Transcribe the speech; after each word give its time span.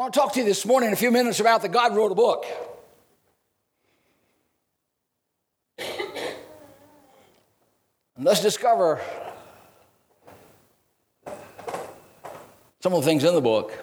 I 0.00 0.02
want 0.04 0.14
to 0.14 0.20
talk 0.20 0.32
to 0.32 0.38
you 0.38 0.46
this 0.46 0.64
morning 0.64 0.86
in 0.86 0.94
a 0.94 0.96
few 0.96 1.10
minutes 1.10 1.40
about 1.40 1.60
that 1.60 1.72
God 1.72 1.94
wrote 1.94 2.10
a 2.10 2.14
book. 2.14 2.46
And 8.16 8.24
let's 8.24 8.40
discover 8.40 9.02
some 12.80 12.94
of 12.94 13.02
the 13.02 13.02
things 13.02 13.24
in 13.24 13.34
the 13.34 13.42
book. 13.42 13.74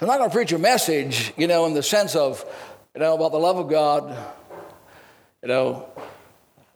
I'm 0.00 0.08
not 0.08 0.16
going 0.16 0.30
to 0.30 0.34
preach 0.34 0.52
a 0.52 0.58
message, 0.58 1.34
you 1.36 1.46
know, 1.46 1.66
in 1.66 1.74
the 1.74 1.82
sense 1.82 2.16
of, 2.16 2.42
you 2.94 3.02
know, 3.02 3.16
about 3.16 3.32
the 3.32 3.38
love 3.38 3.58
of 3.58 3.68
God, 3.68 4.16
you 5.42 5.48
know, 5.48 5.90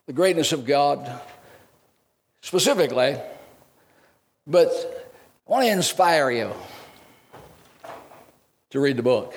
the 0.05 0.13
greatness 0.13 0.53
of 0.53 0.67
God 0.67 1.11
specifically, 2.43 3.17
but 4.47 4.69
I 5.49 5.51
want 5.51 5.65
to 5.65 5.71
inspire 5.71 6.31
you 6.31 6.53
to 8.73 8.81
read 8.81 8.97
the 8.97 9.03
book. 9.03 9.35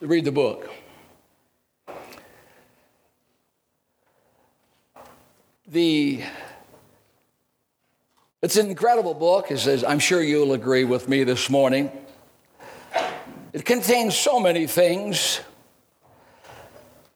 To 0.00 0.06
read 0.06 0.26
the 0.26 0.32
book. 0.32 0.68
The 5.66 6.22
it's 8.42 8.58
an 8.58 8.68
incredible 8.68 9.14
book, 9.14 9.50
as 9.50 9.82
I'm 9.82 9.98
sure 9.98 10.22
you'll 10.22 10.52
agree 10.52 10.84
with 10.84 11.08
me 11.08 11.24
this 11.24 11.48
morning. 11.48 11.90
It 13.54 13.64
contains 13.64 14.14
so 14.14 14.38
many 14.38 14.66
things, 14.66 15.40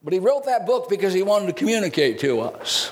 but 0.03 0.13
he 0.13 0.17
wrote 0.17 0.45
that 0.45 0.65
book 0.65 0.89
because 0.89 1.13
he 1.13 1.21
wanted 1.21 1.45
to 1.45 1.53
communicate 1.53 2.17
to 2.21 2.41
us. 2.41 2.91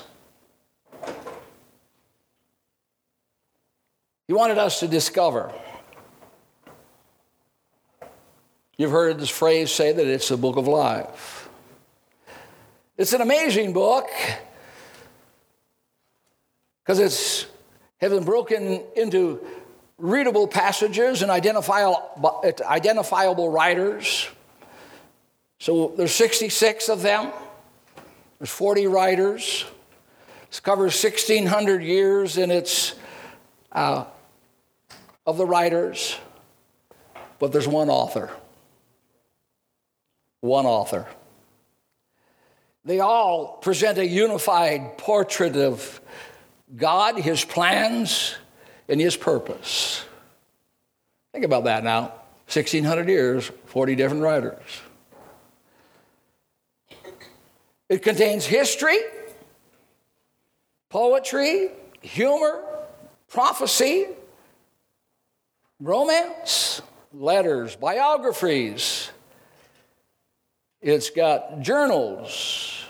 He 4.28 4.32
wanted 4.32 4.58
us 4.58 4.78
to 4.78 4.86
discover. 4.86 5.52
You've 8.78 8.92
heard 8.92 9.18
this 9.18 9.28
phrase 9.28 9.72
say 9.72 9.92
that 9.92 10.06
it's 10.06 10.28
the 10.28 10.36
book 10.36 10.56
of 10.56 10.68
life. 10.68 11.48
It's 12.96 13.12
an 13.12 13.20
amazing 13.20 13.72
book 13.72 14.06
because 16.82 17.00
it's 17.00 17.46
has 18.00 18.12
been 18.12 18.24
broken 18.24 18.80
into 18.94 19.44
readable 19.98 20.46
passages 20.46 21.22
and 21.22 21.30
identifiable, 21.32 23.50
writers. 23.50 24.28
So 25.58 25.92
there's 25.96 26.14
66 26.14 26.88
of 26.88 27.02
them. 27.02 27.32
There's 28.38 28.50
40 28.50 28.86
writers. 28.86 29.64
It 30.52 30.60
covers 30.62 31.02
1,600 31.02 31.82
years 31.82 32.38
in 32.38 32.52
its 32.52 32.94
uh, 33.72 34.04
of 35.26 35.36
the 35.36 35.46
writers, 35.46 36.16
but 37.40 37.50
there's 37.50 37.66
one 37.66 37.90
author. 37.90 38.30
One 40.40 40.66
author. 40.66 41.06
They 42.84 43.00
all 43.00 43.58
present 43.60 43.98
a 43.98 44.06
unified 44.06 44.96
portrait 44.98 45.56
of 45.56 46.00
God, 46.74 47.18
His 47.18 47.44
plans, 47.44 48.36
and 48.88 49.00
His 49.00 49.16
purpose. 49.16 50.04
Think 51.32 51.44
about 51.44 51.64
that 51.64 51.84
now. 51.84 52.12
1,600 52.46 53.08
years, 53.08 53.50
40 53.66 53.94
different 53.94 54.22
writers. 54.22 54.62
It 57.88 58.02
contains 58.02 58.46
history, 58.46 58.98
poetry, 60.88 61.70
humor, 62.00 62.62
prophecy, 63.28 64.06
romance, 65.80 66.80
letters, 67.12 67.76
biographies. 67.76 69.10
It's 70.80 71.10
got 71.10 71.60
journals, 71.60 72.84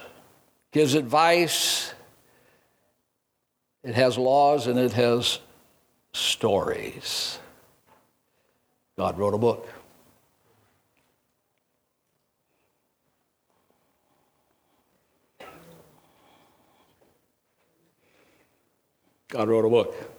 gives 0.72 0.94
advice, 0.94 1.94
it 3.82 3.94
has 3.94 4.18
laws 4.18 4.66
and 4.66 4.78
it 4.78 4.92
has 4.92 5.38
stories. 6.12 7.38
God 8.96 9.18
wrote 9.18 9.34
a 9.34 9.38
book. 9.38 9.68
God 19.28 19.48
wrote 19.48 19.64
a 19.64 19.70
book. 19.70 20.17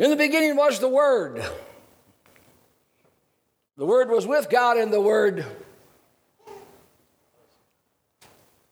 In 0.00 0.08
the 0.08 0.16
beginning 0.16 0.56
was 0.56 0.78
the 0.78 0.88
Word. 0.88 1.44
The 3.76 3.84
Word 3.84 4.08
was 4.08 4.26
with 4.26 4.48
God, 4.48 4.78
and 4.78 4.90
the 4.90 5.00
Word 5.00 5.44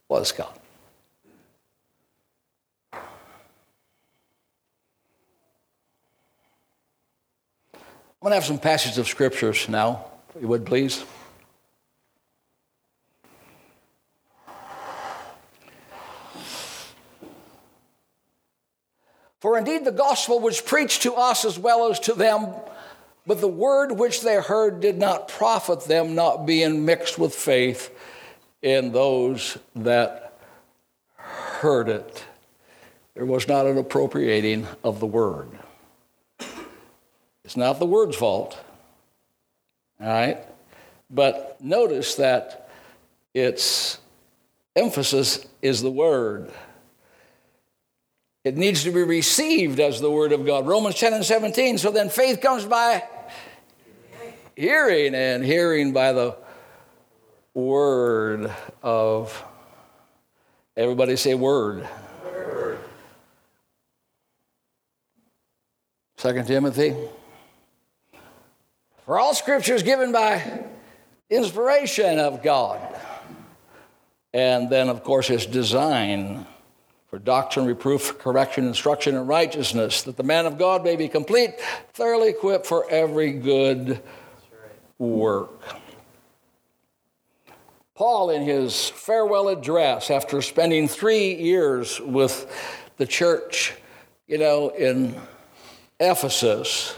was 0.09 0.33
God. 0.33 0.59
I'm 2.95 3.01
going 8.23 8.31
to 8.31 8.37
have 8.37 8.47
some 8.47 8.59
passages 8.59 8.97
of 8.97 9.07
scriptures 9.07 9.69
now, 9.69 10.07
if 10.35 10.41
you 10.41 10.49
would 10.49 10.65
please. 10.65 11.05
For 19.41 19.57
indeed 19.57 19.85
the 19.85 19.93
gospel 19.93 20.41
was 20.41 20.61
preached 20.61 21.03
to 21.03 21.15
us 21.15 21.45
as 21.45 21.59
well 21.59 21.91
as 21.91 22.01
to 22.01 22.15
them, 22.15 22.55
but 23.27 23.41
the 23.41 23.49
word 23.49 23.93
which 23.93 24.23
they 24.23 24.37
heard 24.37 24.81
did 24.81 24.99
not 24.99 25.29
profit 25.29 25.85
them, 25.85 26.15
not 26.15 26.47
being 26.47 26.85
mixed 26.85 27.19
with 27.19 27.35
faith 27.35 27.95
in 28.63 28.91
those 28.93 29.59
that 29.77 30.41
heard 31.15 31.89
it. 31.89 32.25
There 33.15 33.27
was 33.27 33.47
not 33.47 33.67
an 33.67 33.79
appropriating 33.79 34.67
of 34.83 35.01
the 35.01 35.07
word. 35.07 35.49
It's 37.45 37.57
not 37.57 37.79
the 37.79 37.87
word's 37.87 38.17
fault, 38.17 38.59
all 40.01 40.07
right? 40.07 40.39
But 41.11 41.59
notice 41.61 42.17
that 42.17 42.69
its 43.35 43.99
emphasis 44.77 45.47
is 45.63 45.81
the 45.81 45.91
word. 45.91 46.51
It 48.49 48.57
needs 48.57 48.83
to 48.85 48.91
be 48.91 49.03
received 49.03 49.79
as 49.79 50.01
the 50.01 50.11
word 50.11 50.33
of 50.33 50.47
God. 50.47 50.67
Romans 50.67 50.95
10 50.95 51.13
and 51.13 51.23
17. 51.23 51.77
So 51.77 51.91
then 51.91 52.09
faith 52.09 52.41
comes 52.41 52.65
by 52.65 53.07
hearing, 54.57 55.15
and 55.15 55.45
hearing 55.45 55.93
by 55.93 56.15
the 56.15 56.35
word 57.53 58.51
of, 58.83 59.45
everybody 60.79 61.17
say 61.17 61.35
word. 61.35 61.87
word. 62.25 62.79
Timothy. 66.17 66.97
For 69.05 69.19
all 69.19 69.35
scripture 69.35 69.75
is 69.75 69.83
given 69.83 70.11
by 70.11 70.65
inspiration 71.29 72.19
of 72.19 72.43
God. 72.43 72.81
And 74.33 74.71
then, 74.71 74.89
of 74.89 75.05
course, 75.05 75.29
it's 75.29 75.45
design 75.45 76.47
for 77.09 77.19
doctrine, 77.19 77.65
reproof, 77.65 78.19
correction, 78.19 78.67
instruction, 78.67 79.17
and 79.17 79.27
righteousness, 79.27 80.03
that 80.03 80.17
the 80.17 80.23
man 80.23 80.45
of 80.45 80.59
God 80.59 80.85
may 80.85 80.95
be 80.95 81.09
complete, 81.09 81.59
thoroughly 81.95 82.29
equipped 82.29 82.67
for 82.67 82.89
every 82.91 83.33
good 83.33 84.03
work. 84.99 85.63
Paul, 87.95 88.31
in 88.31 88.43
his 88.43 88.91
farewell 88.91 89.49
address, 89.49 90.11
after 90.11 90.43
spending 90.43 90.87
three 90.87 91.35
years 91.35 91.99
with 92.01 92.47
the 92.99 93.07
church, 93.07 93.75
you 94.27 94.39
know, 94.39 94.69
in 94.69 95.17
Ephesus, 95.99 96.95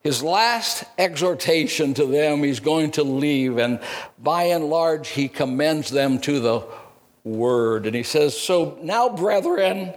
his 0.00 0.22
last 0.22 0.84
exhortation 0.98 1.94
to 1.94 2.06
them, 2.06 2.42
he's 2.42 2.60
going 2.60 2.90
to 2.92 3.04
leave, 3.04 3.58
and 3.58 3.78
by 4.18 4.44
and 4.44 4.64
large, 4.64 5.08
he 5.08 5.28
commends 5.28 5.90
them 5.90 6.18
to 6.20 6.40
the 6.40 6.60
word. 7.24 7.86
And 7.86 7.96
he 7.96 8.02
says, 8.02 8.38
So 8.38 8.78
now, 8.82 9.08
brethren, 9.08 9.92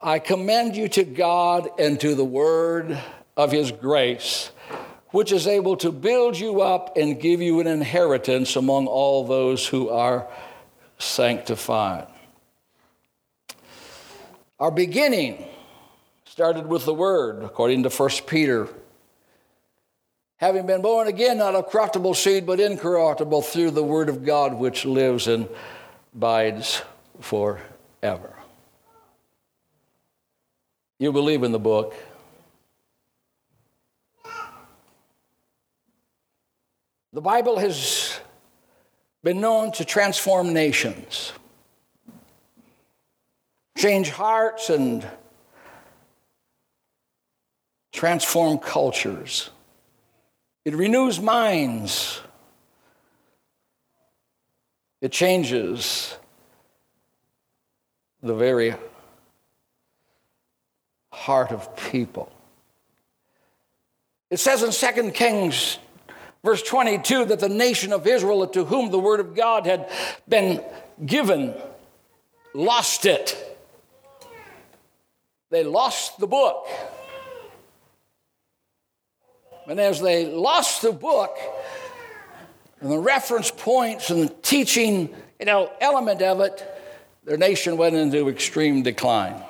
I 0.00 0.18
commend 0.18 0.76
you 0.76 0.88
to 0.90 1.04
God 1.04 1.68
and 1.78 1.98
to 2.00 2.14
the 2.14 2.24
word 2.24 2.98
of 3.36 3.50
his 3.50 3.72
grace 3.72 4.50
which 5.16 5.32
is 5.32 5.46
able 5.46 5.78
to 5.78 5.90
build 5.90 6.38
you 6.38 6.60
up 6.60 6.96
and 6.96 7.18
give 7.18 7.40
you 7.40 7.58
an 7.60 7.66
inheritance 7.66 8.54
among 8.54 8.86
all 8.86 9.26
those 9.26 9.66
who 9.66 9.88
are 9.88 10.28
sanctified. 10.98 12.06
Our 14.60 14.70
beginning 14.70 15.46
started 16.26 16.66
with 16.66 16.84
the 16.84 16.92
Word, 16.92 17.42
according 17.42 17.82
to 17.84 17.88
1 17.88 18.10
Peter. 18.26 18.68
Having 20.36 20.66
been 20.66 20.82
born 20.82 21.08
again, 21.08 21.38
not 21.38 21.54
of 21.54 21.70
corruptible 21.70 22.12
seed, 22.12 22.44
but 22.44 22.60
incorruptible, 22.60 23.40
through 23.40 23.70
the 23.70 23.82
Word 23.82 24.10
of 24.10 24.22
God, 24.22 24.52
which 24.54 24.84
lives 24.84 25.28
and 25.28 25.48
abides 26.16 26.80
forever. 27.20 28.32
You 30.98 31.12
believe 31.12 31.42
in 31.42 31.52
the 31.52 31.58
book. 31.58 31.94
The 37.12 37.20
Bible 37.20 37.58
has 37.58 38.18
been 39.22 39.42
known 39.42 39.72
to 39.72 39.84
transform 39.84 40.54
nations, 40.54 41.32
change 43.76 44.08
hearts, 44.08 44.70
and 44.70 45.06
transform 47.92 48.56
cultures. 48.56 49.50
It 50.64 50.74
renews 50.74 51.20
minds. 51.20 52.22
It 55.00 55.12
changes 55.12 56.16
the 58.22 58.34
very 58.34 58.74
heart 61.12 61.52
of 61.52 61.76
people. 61.76 62.32
It 64.30 64.38
says 64.38 64.62
in 64.62 64.72
2 64.72 65.10
Kings, 65.12 65.78
verse 66.42 66.62
22, 66.62 67.26
that 67.26 67.40
the 67.40 67.48
nation 67.48 67.92
of 67.92 68.06
Israel, 68.06 68.46
to 68.48 68.64
whom 68.64 68.90
the 68.90 68.98
word 68.98 69.20
of 69.20 69.34
God 69.34 69.66
had 69.66 69.90
been 70.28 70.62
given, 71.04 71.54
lost 72.54 73.06
it. 73.06 73.42
They 75.50 75.62
lost 75.62 76.18
the 76.18 76.26
book. 76.26 76.66
And 79.68 79.80
as 79.80 80.00
they 80.00 80.26
lost 80.26 80.82
the 80.82 80.92
book, 80.92 81.36
and 82.80 82.90
the 82.90 82.98
reference 82.98 83.50
points 83.50 84.10
and 84.10 84.28
the 84.28 84.34
teaching, 84.42 85.14
you 85.40 85.46
know, 85.46 85.72
element 85.80 86.22
of 86.22 86.40
it, 86.40 86.64
their 87.24 87.36
nation 87.36 87.76
went 87.76 87.96
into 87.96 88.28
extreme 88.28 88.82
decline. 88.82 89.42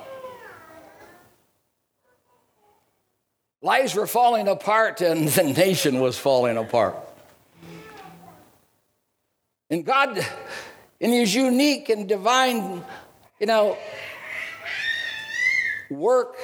Lives 3.61 3.95
were 3.95 4.07
falling 4.07 4.47
apart 4.47 5.01
and 5.01 5.27
the 5.27 5.43
nation 5.43 5.99
was 5.99 6.17
falling 6.17 6.57
apart. 6.57 6.95
And 9.69 9.85
God, 9.85 10.25
in 10.99 11.11
His 11.11 11.35
unique 11.35 11.89
and 11.89 12.07
divine, 12.07 12.83
you 13.39 13.45
know, 13.45 13.77
work, 15.89 16.37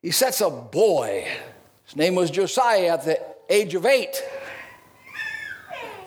He 0.00 0.10
sets 0.10 0.40
a 0.40 0.48
boy. 0.48 1.28
His 1.84 1.96
name 1.96 2.14
was 2.14 2.30
Josiah 2.30 2.94
at 2.94 3.04
the 3.04 3.20
age 3.50 3.74
of 3.74 3.84
eight. 3.84 4.22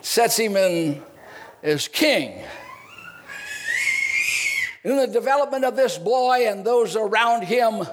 Sets 0.05 0.37
him 0.37 0.55
in 0.55 1.01
as 1.63 1.87
king. 1.87 2.39
In 4.83 4.97
the 4.97 5.07
development 5.07 5.65
of 5.65 5.75
this 5.75 5.97
boy 5.97 6.47
and 6.47 6.63
those 6.63 6.95
around 6.95 7.41
him, 7.41 7.87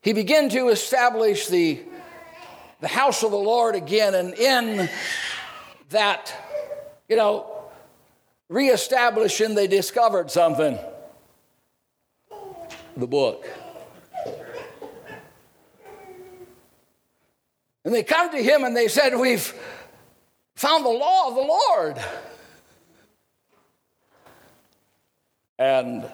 he 0.00 0.12
began 0.12 0.48
to 0.48 0.66
establish 0.66 1.46
the, 1.46 1.80
the 2.80 2.88
house 2.88 3.22
of 3.22 3.30
the 3.30 3.36
Lord 3.38 3.76
again. 3.76 4.16
And 4.16 4.34
in 4.34 4.90
that, 5.90 6.34
you 7.08 7.14
know, 7.14 7.62
reestablishing, 8.48 9.54
they 9.54 9.68
discovered 9.68 10.32
something 10.32 10.76
the 12.96 13.06
book. 13.06 13.46
And 17.84 17.94
they 17.94 18.02
come 18.02 18.32
to 18.32 18.42
him 18.42 18.64
and 18.64 18.76
they 18.76 18.88
said, 18.88 19.16
We've 19.16 19.54
found 20.56 20.84
the 20.84 20.90
law 20.90 21.28
of 21.28 21.34
the 21.34 21.42
Lord. 21.42 21.98
And 25.58 26.10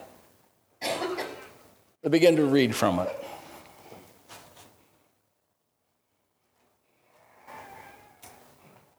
they 2.02 2.08
begin 2.08 2.36
to 2.36 2.44
read 2.44 2.74
from 2.74 2.98
it. 2.98 3.18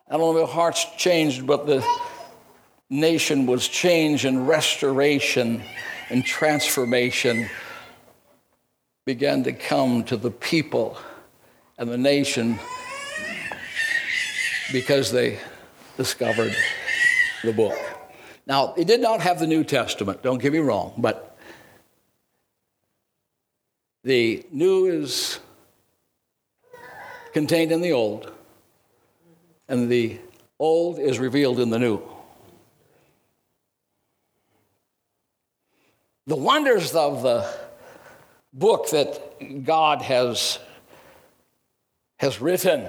I 0.09 0.17
don't 0.17 0.35
know 0.35 0.43
if 0.43 0.49
hearts 0.49 0.85
changed, 0.97 1.45
but 1.47 1.65
the 1.65 1.85
nation 2.89 3.45
was 3.45 3.67
changed 3.67 4.25
and 4.25 4.47
restoration 4.47 5.63
and 6.09 6.25
transformation 6.25 7.49
began 9.05 9.43
to 9.43 9.53
come 9.53 10.03
to 10.05 10.15
the 10.15 10.31
people 10.31 10.97
and 11.77 11.89
the 11.89 11.97
nation 11.97 12.59
because 14.71 15.11
they 15.11 15.39
discovered 15.97 16.55
the 17.43 17.53
book. 17.53 17.77
Now, 18.45 18.73
it 18.75 18.87
did 18.87 19.01
not 19.01 19.21
have 19.21 19.39
the 19.39 19.47
New 19.47 19.63
Testament, 19.63 20.23
don't 20.23 20.41
get 20.41 20.53
me 20.53 20.59
wrong, 20.59 20.93
but 20.97 21.37
the 24.03 24.45
new 24.51 24.85
is 24.85 25.39
contained 27.33 27.71
in 27.71 27.81
the 27.81 27.93
old 27.93 28.31
and 29.67 29.89
the 29.89 30.19
old 30.59 30.99
is 30.99 31.19
revealed 31.19 31.59
in 31.59 31.69
the 31.69 31.79
new. 31.79 32.01
The 36.27 36.35
wonders 36.35 36.93
of 36.93 37.23
the 37.23 37.49
book 38.53 38.89
that 38.91 39.63
God 39.65 40.01
has, 40.01 40.59
has 42.17 42.39
written. 42.39 42.87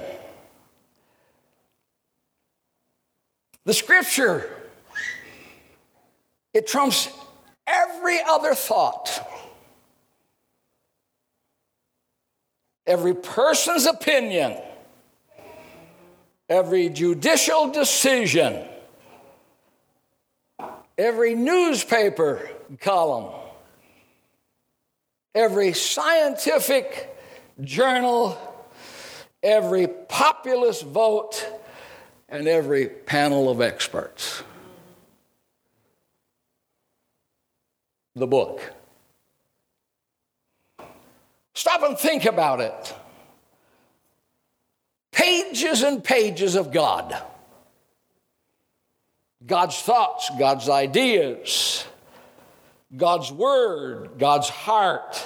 The 3.65 3.75
scripture, 3.75 4.51
it 6.53 6.67
trumps 6.67 7.09
every 7.67 8.21
other 8.23 8.55
thought, 8.55 9.11
every 12.87 13.15
person's 13.15 13.87
opinion. 13.87 14.57
Every 16.47 16.91
judicial 16.91 17.71
decision, 17.71 18.69
every 20.99 21.35
newspaper 21.35 22.51
column, 22.83 23.33
every 25.35 25.73
scientific 25.73 27.17
journal, 27.63 28.37
every 29.43 29.87
populist 29.87 30.85
vote, 30.85 31.64
and 32.35 32.49
every 32.49 32.89
panel 32.89 33.49
of 33.49 33.61
experts. 33.61 34.43
The 38.17 38.27
book. 38.27 38.61
Stop 41.55 41.85
and 41.85 41.97
think 41.97 42.25
about 42.25 42.61
it 42.61 42.95
pages 45.13 45.85
and 45.85 46.03
pages 46.03 46.57
of 46.57 46.73
God. 46.73 47.17
God's 49.47 49.81
thoughts, 49.81 50.29
God's 50.37 50.69
ideas, 50.69 51.85
God's 52.97 53.31
word, 53.31 54.19
God's 54.19 54.49
heart. 54.49 55.25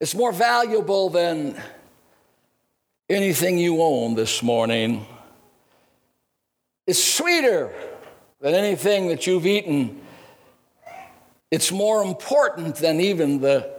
It's 0.00 0.14
more 0.14 0.32
valuable 0.32 1.08
than 1.08 1.56
anything 3.08 3.56
you 3.58 3.82
own 3.82 4.14
this 4.14 4.42
morning. 4.42 5.06
is 6.86 7.02
sweeter 7.02 7.72
than 8.40 8.54
anything 8.54 9.08
that 9.08 9.26
you've 9.26 9.46
eaten. 9.46 10.00
It's 11.50 11.70
more 11.70 12.02
important 12.02 12.76
than 12.76 13.00
even 13.00 13.40
the 13.40 13.70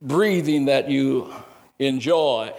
breathing 0.00 0.66
that 0.66 0.88
you 0.88 1.32
enjoy. 1.78 2.52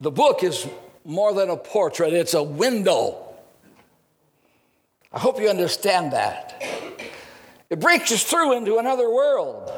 The 0.00 0.10
book 0.10 0.42
is 0.42 0.66
more 1.04 1.32
than 1.32 1.48
a 1.48 1.56
portrait, 1.56 2.12
it's 2.12 2.34
a 2.34 2.42
window. 2.42 3.18
I 5.12 5.18
hope 5.18 5.40
you 5.40 5.48
understand 5.48 6.12
that. 6.12 6.62
It 7.70 7.80
breaks 7.80 8.12
us 8.12 8.22
through 8.22 8.56
into 8.56 8.78
another 8.78 9.08
world. 9.08 9.70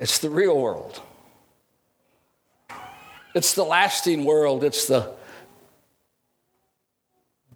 It's 0.00 0.18
the 0.18 0.30
real 0.30 0.58
world. 0.58 0.98
It's 3.34 3.52
the 3.52 3.64
lasting 3.64 4.24
world. 4.24 4.64
It's 4.64 4.86
the 4.86 5.12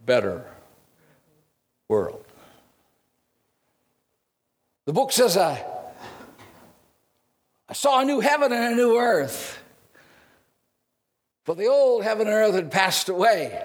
better 0.04 0.44
world. 1.88 2.22
The 4.84 4.92
book 4.92 5.10
says, 5.10 5.38
I, 5.38 5.64
I 7.66 7.72
saw 7.72 8.00
a 8.00 8.04
new 8.04 8.20
heaven 8.20 8.52
and 8.52 8.74
a 8.74 8.76
new 8.76 8.98
earth. 8.98 9.58
For 11.44 11.54
the 11.54 11.66
old 11.66 12.04
heaven 12.04 12.26
and 12.26 12.36
earth 12.36 12.54
had 12.54 12.70
passed 12.70 13.08
away. 13.08 13.64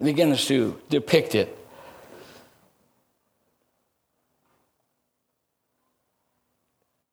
It 0.00 0.04
begins 0.04 0.46
to 0.46 0.80
depict 0.88 1.34
it. 1.34 1.59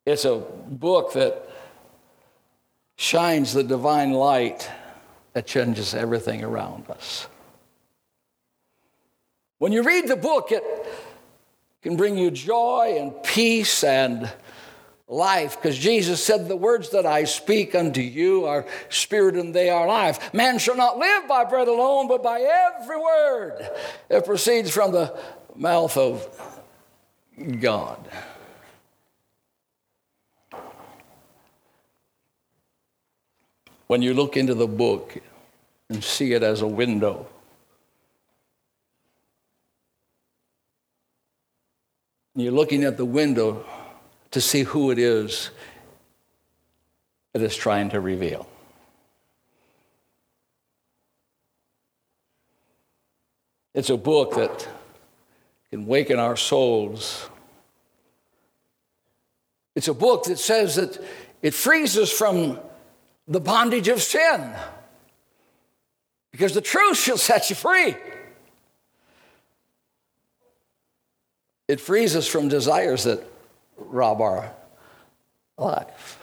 It's 0.08 0.24
a 0.24 0.36
book 0.36 1.12
that 1.12 1.50
shines 2.96 3.52
the 3.52 3.62
divine 3.62 4.12
light 4.12 4.70
that 5.34 5.46
changes 5.46 5.92
everything 5.92 6.42
around 6.42 6.88
us. 6.88 7.26
When 9.58 9.70
you 9.70 9.82
read 9.82 10.08
the 10.08 10.16
book, 10.16 10.50
it 10.50 10.64
can 11.82 11.96
bring 11.96 12.16
you 12.16 12.30
joy 12.30 12.96
and 12.98 13.22
peace 13.22 13.84
and 13.84 14.32
life 15.08 15.56
because 15.56 15.76
Jesus 15.76 16.24
said, 16.24 16.48
The 16.48 16.56
words 16.56 16.88
that 16.90 17.04
I 17.04 17.24
speak 17.24 17.74
unto 17.74 18.00
you 18.00 18.46
are 18.46 18.64
spirit 18.88 19.34
and 19.34 19.54
they 19.54 19.68
are 19.68 19.86
life. 19.86 20.32
Man 20.32 20.58
shall 20.58 20.76
not 20.76 20.96
live 20.96 21.28
by 21.28 21.44
bread 21.44 21.68
alone, 21.68 22.08
but 22.08 22.22
by 22.22 22.40
every 22.40 22.96
word 22.96 23.70
that 24.08 24.24
proceeds 24.24 24.70
from 24.70 24.92
the 24.92 25.14
mouth 25.54 25.98
of 25.98 26.26
God. 27.60 28.08
When 33.88 34.02
you 34.02 34.12
look 34.12 34.36
into 34.36 34.54
the 34.54 34.66
book 34.66 35.16
and 35.88 36.04
see 36.04 36.34
it 36.34 36.42
as 36.42 36.60
a 36.60 36.66
window, 36.66 37.26
you're 42.34 42.52
looking 42.52 42.84
at 42.84 42.98
the 42.98 43.06
window 43.06 43.64
to 44.30 44.42
see 44.42 44.62
who 44.62 44.90
it 44.90 44.98
is 44.98 45.50
that 47.32 47.42
is 47.42 47.56
trying 47.56 47.88
to 47.90 48.00
reveal. 48.00 48.46
It's 53.72 53.90
a 53.90 53.96
book 53.96 54.34
that 54.34 54.68
can 55.70 55.86
waken 55.86 56.18
our 56.18 56.36
souls. 56.36 57.30
It's 59.74 59.88
a 59.88 59.94
book 59.94 60.24
that 60.24 60.38
says 60.38 60.76
that 60.76 61.02
it 61.40 61.54
frees 61.54 61.96
us 61.96 62.12
from 62.12 62.58
the 63.28 63.40
bondage 63.40 63.88
of 63.88 64.02
sin 64.02 64.54
because 66.32 66.54
the 66.54 66.60
truth 66.60 66.98
shall 66.98 67.18
set 67.18 67.50
you 67.50 67.56
free. 67.56 67.94
It 71.68 71.80
frees 71.80 72.16
us 72.16 72.26
from 72.26 72.48
desires 72.48 73.04
that 73.04 73.22
rob 73.76 74.22
our 74.22 74.50
life. 75.58 76.18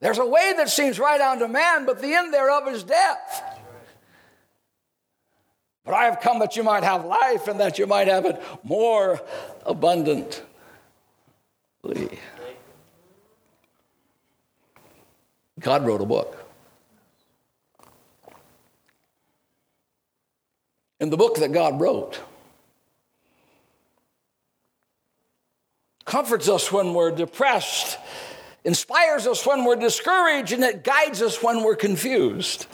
There's 0.00 0.18
a 0.18 0.26
way 0.26 0.54
that 0.56 0.68
seems 0.68 1.00
right 1.00 1.20
unto 1.20 1.48
man, 1.48 1.84
but 1.84 2.00
the 2.00 2.14
end 2.14 2.32
thereof 2.32 2.68
is 2.68 2.84
death. 2.84 3.60
But 5.84 5.94
I 5.94 6.04
have 6.04 6.20
come 6.20 6.38
that 6.40 6.56
you 6.56 6.62
might 6.62 6.84
have 6.84 7.04
life 7.04 7.48
and 7.48 7.58
that 7.60 7.78
you 7.78 7.86
might 7.86 8.06
have 8.08 8.24
it 8.24 8.40
more 8.62 9.20
abundantly. 9.64 10.42
God 15.60 15.86
wrote 15.86 16.00
a 16.00 16.06
book. 16.06 16.44
And 21.00 21.12
the 21.12 21.16
book 21.16 21.36
that 21.36 21.52
God 21.52 21.80
wrote, 21.80 22.20
comforts 26.04 26.48
us 26.48 26.72
when 26.72 26.94
we're 26.94 27.10
depressed, 27.10 27.98
inspires 28.64 29.26
us 29.26 29.46
when 29.46 29.64
we're 29.64 29.76
discouraged, 29.76 30.52
and 30.52 30.64
it 30.64 30.84
guides 30.84 31.20
us 31.20 31.42
when 31.42 31.62
we're 31.62 31.76
confused. 31.76 32.66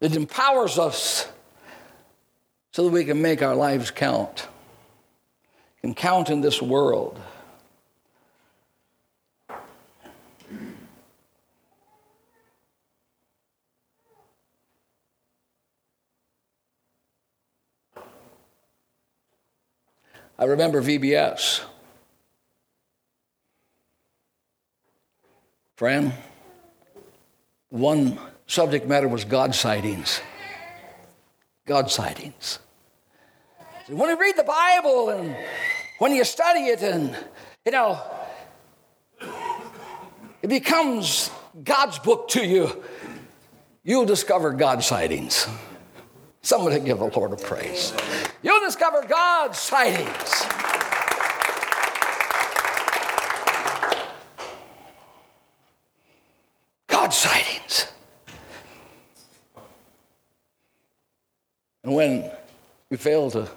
It 0.00 0.16
empowers 0.16 0.78
us 0.78 1.28
so 2.72 2.84
that 2.84 2.90
we 2.90 3.04
can 3.04 3.20
make 3.20 3.42
our 3.42 3.56
lives 3.56 3.90
count, 3.90 4.46
can 5.80 5.94
count 5.94 6.30
in 6.30 6.40
this 6.40 6.62
world. 6.62 7.20
I 20.38 20.44
remember 20.44 20.80
VBS. 20.80 21.62
Friend, 25.74 26.12
one 27.70 28.18
subject 28.46 28.86
matter 28.86 29.08
was 29.08 29.24
God 29.24 29.54
sightings. 29.54 30.20
God 31.66 31.90
sightings. 31.90 32.60
When 33.88 34.10
you 34.10 34.18
read 34.18 34.36
the 34.36 34.44
Bible 34.44 35.10
and 35.10 35.36
when 35.98 36.14
you 36.14 36.24
study 36.24 36.66
it, 36.66 36.82
and 36.82 37.16
you 37.64 37.72
know, 37.72 38.00
it 40.40 40.48
becomes 40.48 41.30
God's 41.64 41.98
book 41.98 42.28
to 42.30 42.46
you, 42.46 42.82
you'll 43.82 44.06
discover 44.06 44.52
God 44.52 44.84
sightings. 44.84 45.48
Somebody 46.42 46.80
give 46.80 46.98
the 46.98 47.06
Lord 47.06 47.32
a 47.32 47.36
praise. 47.36 47.92
You'll 48.42 48.60
discover 48.60 49.04
God's 49.06 49.58
sightings. 49.58 50.44
God's 56.86 57.16
sightings. 57.16 57.86
And 61.82 61.94
when 61.94 62.30
we 62.90 62.96
fail 62.96 63.30
to 63.30 63.48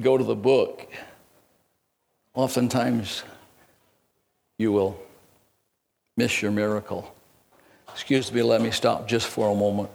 go 0.00 0.18
to 0.18 0.24
the 0.24 0.34
book, 0.34 0.88
oftentimes 2.34 3.22
you 4.58 4.72
will 4.72 5.00
miss 6.16 6.42
your 6.42 6.50
miracle. 6.50 7.14
Excuse 7.92 8.32
me, 8.32 8.42
let 8.42 8.60
me 8.60 8.70
stop 8.70 9.06
just 9.06 9.26
for 9.26 9.50
a 9.50 9.54
moment. 9.54 9.90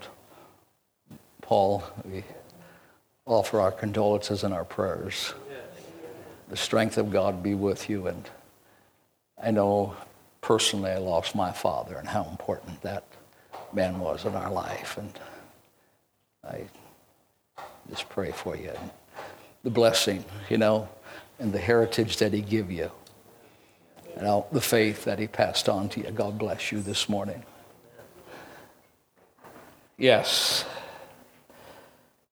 Paul, 1.49 1.83
we 2.05 2.23
offer 3.25 3.59
our 3.59 3.71
condolences 3.71 4.43
and 4.43 4.53
our 4.53 4.63
prayers. 4.63 5.33
The 6.47 6.55
strength 6.55 6.99
of 6.99 7.09
God 7.09 7.41
be 7.41 7.55
with 7.55 7.89
you. 7.89 8.05
And 8.05 8.29
I 9.41 9.49
know 9.49 9.95
personally 10.41 10.91
I 10.91 10.99
lost 10.99 11.33
my 11.33 11.51
father 11.51 11.97
and 11.97 12.07
how 12.07 12.25
important 12.25 12.79
that 12.83 13.03
man 13.73 13.97
was 13.97 14.25
in 14.25 14.35
our 14.35 14.51
life. 14.51 14.99
And 14.99 15.11
I 16.47 16.65
just 17.89 18.07
pray 18.09 18.31
for 18.31 18.55
you. 18.55 18.69
And 18.69 18.91
the 19.63 19.71
blessing, 19.71 20.23
you 20.51 20.59
know, 20.59 20.87
and 21.39 21.51
the 21.51 21.57
heritage 21.57 22.17
that 22.17 22.31
he 22.31 22.41
gave 22.41 22.69
you. 22.69 22.91
You 24.15 24.21
know, 24.21 24.45
the 24.51 24.61
faith 24.61 25.03
that 25.05 25.17
he 25.17 25.25
passed 25.25 25.67
on 25.67 25.89
to 25.89 26.01
you. 26.01 26.11
God 26.11 26.37
bless 26.37 26.71
you 26.71 26.79
this 26.79 27.09
morning. 27.09 27.41
Yes. 29.97 30.63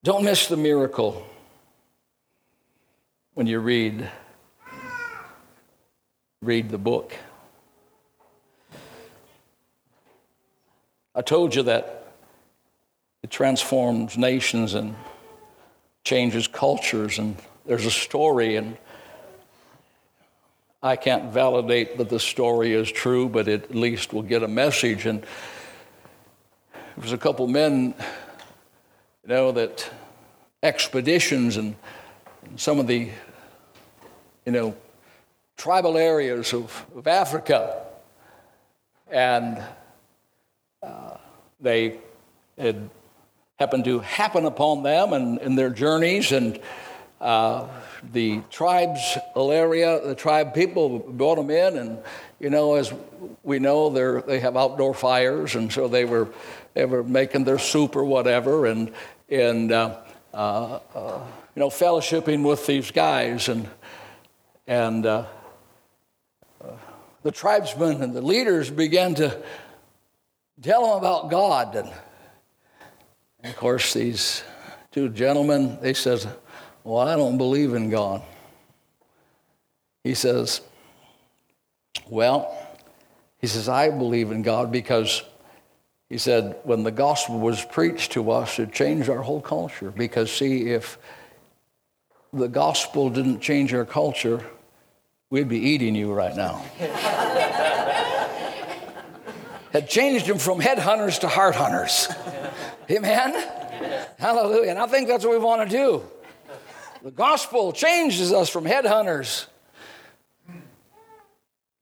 Don't 0.04 0.24
miss 0.24 0.48
the 0.48 0.58
miracle 0.58 1.26
when 3.34 3.48
you 3.48 3.60
read 3.60 4.10
read 6.42 6.70
the 6.70 6.78
book. 6.78 7.14
I 11.16 11.22
told 11.22 11.56
you 11.56 11.64
that 11.64 12.14
it 13.24 13.32
transforms 13.32 14.18
nations 14.18 14.76
and 14.76 14.96
changes 16.04 16.48
cultures 16.48 17.18
and 17.18 17.36
there's 17.66 17.86
a 17.86 17.92
story 17.92 18.56
and 18.56 18.78
I 20.84 20.96
can't 20.96 21.34
validate 21.34 21.98
that 21.98 22.10
the 22.10 22.20
story 22.20 22.74
is 22.74 22.92
true, 22.92 23.28
but 23.28 23.48
it 23.48 23.64
at 23.64 23.76
least 23.76 24.14
will 24.14 24.22
get 24.22 24.44
a 24.44 24.48
message. 24.48 25.08
And 25.08 25.22
there 25.22 27.02
was 27.02 27.14
a 27.14 27.18
couple 27.18 27.48
men 27.48 27.96
you 29.28 29.34
know 29.34 29.52
that 29.52 29.90
expeditions 30.64 31.58
and 31.58 31.76
some 32.56 32.80
of 32.80 32.88
the, 32.88 33.10
you 34.46 34.52
know, 34.54 34.74
tribal 35.58 35.98
areas 35.98 36.54
of, 36.54 36.86
of 36.96 37.08
Africa, 37.08 37.84
and 39.12 39.62
uh, 40.82 41.18
they 41.60 42.00
had 42.58 42.90
happened 43.60 43.84
to 43.84 44.00
happen 44.00 44.46
upon 44.46 44.84
them 44.84 45.12
and 45.12 45.40
in 45.40 45.56
their 45.56 45.72
journeys, 45.72 46.32
and 46.32 46.58
uh, 47.20 47.68
the 48.14 48.42
tribes 48.50 49.18
area, 49.36 50.00
the 50.06 50.16
tribe 50.16 50.54
people 50.54 51.00
brought 51.00 51.36
them 51.36 51.50
in, 51.50 51.78
and 51.78 52.00
you 52.40 52.50
know, 52.50 52.76
as 52.76 52.94
we 53.44 53.60
know, 53.60 53.90
they 53.90 54.22
they 54.26 54.40
have 54.40 54.56
outdoor 54.56 54.94
fires, 54.94 55.56
and 55.56 55.74
so 55.74 55.90
they 55.90 56.06
were 56.06 56.30
they 56.76 56.86
were 56.86 57.04
making 57.04 57.44
their 57.44 57.58
soup 57.58 57.96
or 57.96 58.06
whatever, 58.06 58.68
and 58.68 58.94
and 59.30 59.72
uh, 59.72 59.98
uh, 60.34 60.80
uh, 60.96 61.26
you 61.56 61.60
know 61.60 61.70
fellowshipping 61.70 62.44
with 62.44 62.66
these 62.66 62.92
guys 62.92 63.50
and 63.50 63.70
and 64.68 65.06
uh, 65.06 65.26
the 67.24 67.32
tribesmen 67.32 68.02
and 68.02 68.14
the 68.14 68.22
leaders 68.22 68.70
began 68.70 69.16
to 69.16 69.42
tell 70.62 70.88
them 70.88 70.98
about 70.98 71.30
God. 71.30 71.76
And, 71.76 71.92
and 73.42 73.54
of 73.54 73.58
course 73.58 73.94
these 73.94 74.44
two 74.92 75.10
gentlemen 75.10 75.78
they 75.82 75.94
says 75.94 76.28
well 76.84 77.00
I 77.00 77.16
don't 77.16 77.38
believe 77.38 77.74
in 77.74 77.90
God. 77.90 78.22
He 80.04 80.14
says 80.14 80.62
Well, 82.10 82.56
he 83.40 83.48
says, 83.48 83.70
I 83.70 83.90
believe 83.90 84.32
in 84.32 84.42
God 84.42 84.72
because 84.72 85.24
he 86.10 86.18
said, 86.18 86.58
when 86.64 86.84
the 86.84 86.92
gospel 86.92 87.40
was 87.40 87.64
preached 87.66 88.14
to 88.14 88.32
us, 88.32 88.60
it 88.60 88.72
changed 88.72 89.10
our 89.10 89.22
whole 89.22 89.42
culture. 89.42 89.92
Because, 89.92 90.32
see, 90.32 90.70
if 90.70 90.98
the 92.32 92.48
gospel 92.48 93.10
didn't 93.10 93.42
change 93.42 93.74
our 93.74 93.84
culture, 93.84 94.42
we'd 95.30 95.50
be 95.50 95.60
eating 95.60 95.96
you 95.96 96.14
right 96.14 96.36
now. 96.36 96.64
Had 99.74 99.90
changed 99.90 100.28
them 100.28 100.40
from 100.40 100.62
headhunters 100.62 101.20
to 101.20 101.28
heart 101.28 101.56
hunters. 101.56 102.08
Amen? 102.90 103.34
Hallelujah. 104.18 104.72
And 104.72 104.80
I 104.80 104.88
think 104.88 105.10
that's 105.10 105.26
what 105.26 105.34
we 105.34 105.40
want 105.44 105.70
to 105.70 105.78
do. 105.78 106.04
The 107.04 107.12
gospel 107.12 107.74
changes 107.74 108.32
us 108.32 108.50
from 108.50 108.64
headhunters 108.64 109.48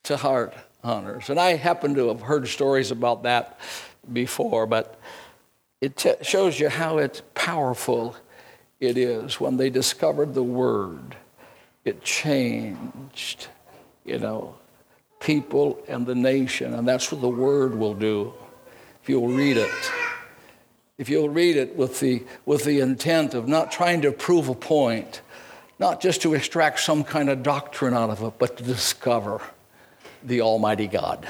to 0.04 0.18
heart 0.18 0.56
hunters. 0.84 1.30
And 1.30 1.40
I 1.40 1.56
happen 1.56 1.94
to 1.96 2.08
have 2.08 2.22
heard 2.22 2.48
stories 2.48 2.90
about 2.92 3.24
that 3.24 3.60
before, 4.12 4.66
but 4.66 5.00
it 5.82 5.98
t- 5.98 6.14
shows 6.22 6.60
you 6.60 6.70
how 6.70 6.98
it's 6.98 7.22
powerful 7.34 8.16
it 8.80 8.98
is 8.98 9.40
when 9.40 9.58
they 9.58 9.70
discovered 9.70 10.34
the 10.34 10.44
word. 10.44 11.16
It 11.84 12.04
changed, 12.04 13.48
you 14.04 14.20
know, 14.20 14.56
people 15.20 15.80
and 15.88 16.06
the 16.06 16.16
nation, 16.16 16.74
and 16.74 16.88
that's 16.88 17.12
what 17.12 17.22
the 17.22 17.30
word 17.30 17.76
will 17.76 17.94
do 17.94 18.34
if 19.02 19.10
you'll 19.10 19.28
read 19.28 19.58
it. 19.58 19.92
If 20.98 21.10
you'll 21.10 21.30
read 21.30 21.58
it 21.58 21.76
with 21.76 22.00
the, 22.00 22.24
with 22.46 22.64
the 22.64 22.80
intent 22.80 23.34
of 23.34 23.48
not 23.48 23.72
trying 23.72 24.02
to 24.02 24.12
prove 24.12 24.50
a 24.50 24.56
point, 24.56 25.22
not 25.78 26.02
just 26.02 26.22
to 26.22 26.34
extract 26.34 26.80
some 26.80 27.04
kind 27.04 27.30
of 27.30 27.44
doctrine 27.44 27.94
out 27.94 28.10
of 28.10 28.24
it, 28.24 28.34
but 28.40 28.58
to 28.58 28.64
discover 28.64 29.42
the 30.24 30.42
Almighty 30.42 30.88
God. 30.88 31.28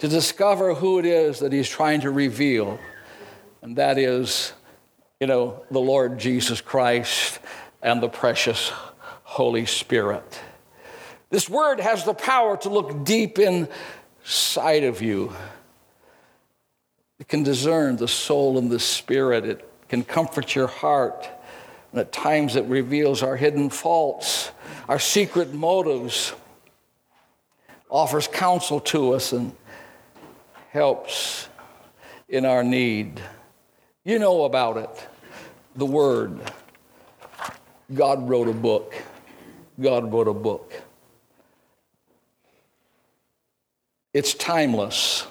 To 0.00 0.08
discover 0.08 0.72
who 0.72 0.98
it 0.98 1.04
is 1.04 1.40
that 1.40 1.52
He's 1.52 1.68
trying 1.68 2.00
to 2.00 2.10
reveal, 2.10 2.78
and 3.60 3.76
that 3.76 3.98
is, 3.98 4.54
you 5.20 5.26
know, 5.26 5.62
the 5.70 5.78
Lord 5.78 6.18
Jesus 6.18 6.62
Christ 6.62 7.38
and 7.82 8.02
the 8.02 8.08
precious 8.08 8.72
Holy 9.24 9.66
Spirit. 9.66 10.40
This 11.28 11.50
word 11.50 11.80
has 11.80 12.04
the 12.04 12.14
power 12.14 12.56
to 12.58 12.70
look 12.70 13.04
deep 13.04 13.38
inside 13.38 14.84
of 14.84 15.02
you. 15.02 15.34
It 17.18 17.28
can 17.28 17.42
discern 17.42 17.96
the 17.96 18.08
soul 18.08 18.56
and 18.56 18.70
the 18.70 18.80
spirit. 18.80 19.44
It 19.44 19.70
can 19.90 20.02
comfort 20.02 20.54
your 20.54 20.66
heart. 20.66 21.28
And 21.92 22.00
at 22.00 22.10
times 22.10 22.56
it 22.56 22.64
reveals 22.64 23.22
our 23.22 23.36
hidden 23.36 23.68
faults, 23.68 24.50
our 24.88 24.98
secret 24.98 25.52
motives, 25.52 26.32
offers 27.90 28.26
counsel 28.26 28.80
to 28.80 29.12
us, 29.12 29.32
and 29.32 29.52
helps 30.70 31.48
in 32.28 32.44
our 32.44 32.62
need. 32.62 33.20
You 34.04 34.18
know 34.18 34.44
about 34.44 34.76
it. 34.76 35.08
The 35.76 35.86
Word. 35.86 36.40
God 37.92 38.28
wrote 38.28 38.48
a 38.48 38.52
book. 38.52 38.94
God 39.80 40.12
wrote 40.12 40.28
a 40.28 40.34
book. 40.34 40.72
It's 44.14 44.34
timeless. 44.34 45.26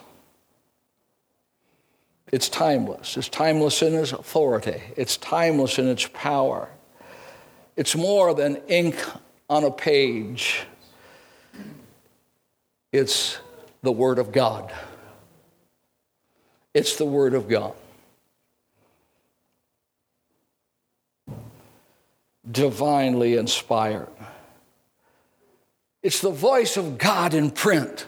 It's 2.31 2.49
timeless. 2.49 3.17
It's 3.17 3.29
timeless 3.29 3.81
in 3.81 3.93
its 3.95 4.11
authority, 4.11 4.81
it's 4.95 5.17
timeless 5.17 5.79
in 5.79 5.87
its 5.87 6.07
power. 6.13 6.69
It's 7.75 7.95
more 7.95 8.33
than 8.33 8.57
ink 8.67 9.01
on 9.49 9.63
a 9.63 9.71
page, 9.71 10.63
it's 12.91 13.39
the 13.81 13.91
Word 13.91 14.19
of 14.19 14.31
God. 14.31 14.71
It's 16.73 16.97
the 16.97 17.05
Word 17.05 17.33
of 17.33 17.47
God. 17.47 17.73
Divinely 22.49 23.35
inspired. 23.35 24.07
It's 26.01 26.21
the 26.21 26.31
voice 26.31 26.77
of 26.77 26.97
God 26.97 27.33
in 27.33 27.51
print. 27.51 28.07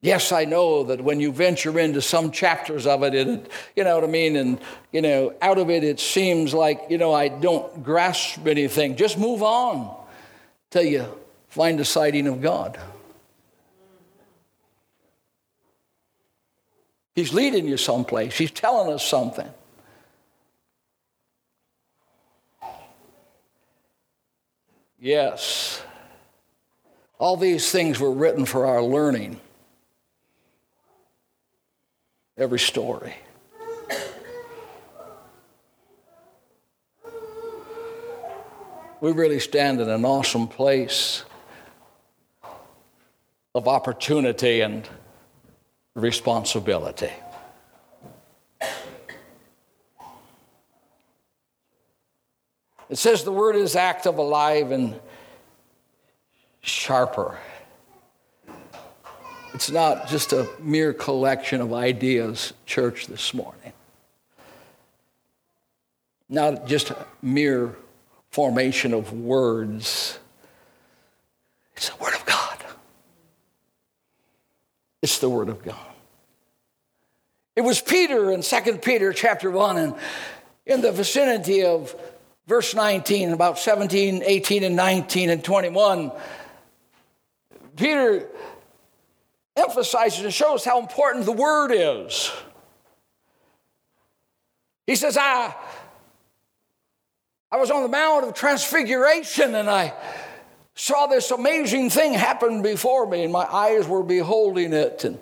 Yes, 0.00 0.32
I 0.32 0.46
know 0.46 0.82
that 0.84 1.00
when 1.00 1.20
you 1.20 1.30
venture 1.30 1.78
into 1.78 2.02
some 2.02 2.32
chapters 2.32 2.88
of 2.88 3.04
it, 3.04 3.14
it, 3.14 3.50
you 3.76 3.84
know 3.84 3.94
what 3.94 4.02
I 4.02 4.08
mean, 4.08 4.34
and 4.34 4.58
you 4.90 5.00
know, 5.00 5.32
out 5.40 5.58
of 5.58 5.70
it, 5.70 5.84
it 5.84 6.00
seems 6.00 6.52
like 6.52 6.82
you 6.90 6.98
know 6.98 7.12
I 7.12 7.28
don't 7.28 7.84
grasp 7.84 8.44
anything. 8.46 8.96
Just 8.96 9.16
move 9.16 9.44
on 9.44 9.94
till 10.70 10.82
you 10.82 11.06
find 11.48 11.78
the 11.78 11.84
sighting 11.84 12.26
of 12.26 12.40
God. 12.40 12.80
He's 17.14 17.34
leading 17.34 17.66
you 17.66 17.76
someplace. 17.76 18.36
He's 18.36 18.50
telling 18.50 18.92
us 18.92 19.06
something. 19.06 19.48
Yes, 24.98 25.82
all 27.18 27.36
these 27.36 27.70
things 27.72 27.98
were 27.98 28.12
written 28.12 28.46
for 28.46 28.66
our 28.66 28.82
learning 28.82 29.40
every 32.38 32.60
story. 32.60 33.14
We 39.00 39.10
really 39.10 39.40
stand 39.40 39.80
in 39.80 39.88
an 39.88 40.04
awesome 40.04 40.46
place 40.46 41.24
of 43.52 43.66
opportunity 43.66 44.60
and 44.60 44.88
responsibility. 45.94 47.10
It 52.90 52.98
says 52.98 53.24
the 53.24 53.32
word 53.32 53.56
is 53.56 53.74
active, 53.74 54.18
alive, 54.18 54.70
and 54.70 55.00
sharper 56.60 57.38
it's 59.54 59.70
not 59.70 60.08
just 60.08 60.32
a 60.32 60.48
mere 60.58 60.92
collection 60.92 61.60
of 61.60 61.72
ideas, 61.72 62.52
church, 62.64 63.06
this 63.06 63.34
morning. 63.34 63.72
Not 66.28 66.66
just 66.66 66.90
a 66.90 67.06
mere 67.20 67.76
formation 68.30 68.94
of 68.94 69.12
words. 69.12 70.18
It's 71.76 71.90
a 71.90 71.96
Word 71.96 72.14
of. 72.14 72.21
It's 75.02 75.18
the 75.18 75.28
Word 75.28 75.48
of 75.48 75.62
God. 75.64 75.76
It 77.56 77.62
was 77.62 77.80
Peter 77.80 78.30
in 78.30 78.42
2 78.42 78.78
Peter 78.78 79.12
chapter 79.12 79.50
1 79.50 79.76
and 79.76 79.94
in 80.64 80.80
the 80.80 80.92
vicinity 80.92 81.64
of 81.64 81.94
verse 82.46 82.74
19, 82.74 83.32
about 83.32 83.58
17, 83.58 84.22
18, 84.24 84.64
and 84.64 84.76
19 84.76 85.28
and 85.28 85.44
21. 85.44 86.12
Peter 87.76 88.28
emphasizes 89.56 90.24
and 90.24 90.32
shows 90.32 90.64
how 90.64 90.80
important 90.80 91.26
the 91.26 91.32
word 91.32 91.72
is. 91.72 92.32
He 94.86 94.96
says, 94.96 95.16
I, 95.16 95.54
I 97.50 97.56
was 97.56 97.70
on 97.70 97.82
the 97.82 97.88
Mount 97.88 98.24
of 98.24 98.34
Transfiguration 98.34 99.54
and 99.54 99.68
I 99.68 99.94
saw 100.74 101.06
this 101.06 101.30
amazing 101.30 101.90
thing 101.90 102.14
happen 102.14 102.62
before 102.62 103.06
me, 103.06 103.24
and 103.24 103.32
my 103.32 103.44
eyes 103.44 103.86
were 103.86 104.02
beholding 104.02 104.72
it, 104.72 105.04
and 105.04 105.18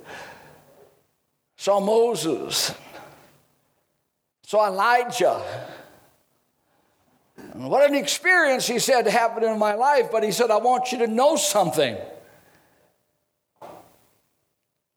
saw 1.57 1.81
Moses, 1.81 2.75
saw 4.45 4.67
Elijah. 4.67 5.43
And 7.37 7.69
what 7.69 7.89
an 7.89 7.97
experience, 7.97 8.67
he 8.67 8.79
said, 8.79 9.07
happened 9.07 9.45
in 9.45 9.59
my 9.59 9.75
life, 9.75 10.11
but 10.13 10.23
he 10.23 10.31
said, 10.31 10.51
I 10.51 10.59
want 10.59 10.93
you 10.93 10.99
to 10.99 11.07
know 11.07 11.37
something 11.37 11.97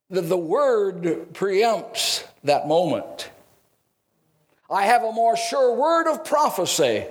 that 0.10 0.22
the 0.22 0.38
word 0.38 1.04
preempts 1.34 2.24
that 2.44 2.68
moment. 2.68 3.32
I 4.70 4.84
have 4.86 5.04
a 5.04 5.12
more 5.12 5.36
sure 5.36 5.76
word 5.76 6.12
of 6.12 6.24
prophecy 6.24 7.06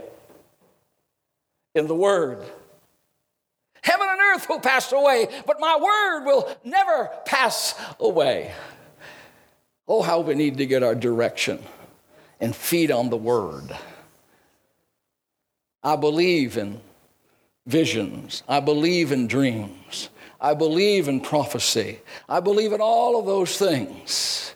in 1.75 1.87
the 1.87 1.95
word. 1.95 2.45
Earth 4.35 4.49
will 4.49 4.61
pass 4.61 4.93
away, 4.93 5.29
but 5.47 5.61
my 5.61 5.77
word 5.77 6.25
will 6.25 6.57
never 6.65 7.11
pass 7.25 7.75
away. 8.01 8.53
Oh, 9.89 10.03
how 10.03 10.21
we 10.21 10.35
need 10.35 10.59
to 10.59 10.67
get 10.67 10.83
our 10.83 10.95
direction 10.95 11.63
and 12.41 12.55
feed 12.55 12.91
on 12.91 13.11
the 13.11 13.17
word. 13.17 13.77
I 15.83 15.97
believe 15.97 16.57
in 16.57 16.81
visions, 17.67 18.43
I 18.49 18.61
believe 18.61 19.13
in 19.13 19.27
dreams. 19.27 20.09
I 20.43 20.55
believe 20.55 21.07
in 21.07 21.21
prophecy. 21.21 22.01
I 22.29 22.41
believe 22.41 22.73
in 22.73 22.81
all 22.81 23.17
of 23.17 23.27
those 23.27 23.57
things. 23.57 24.55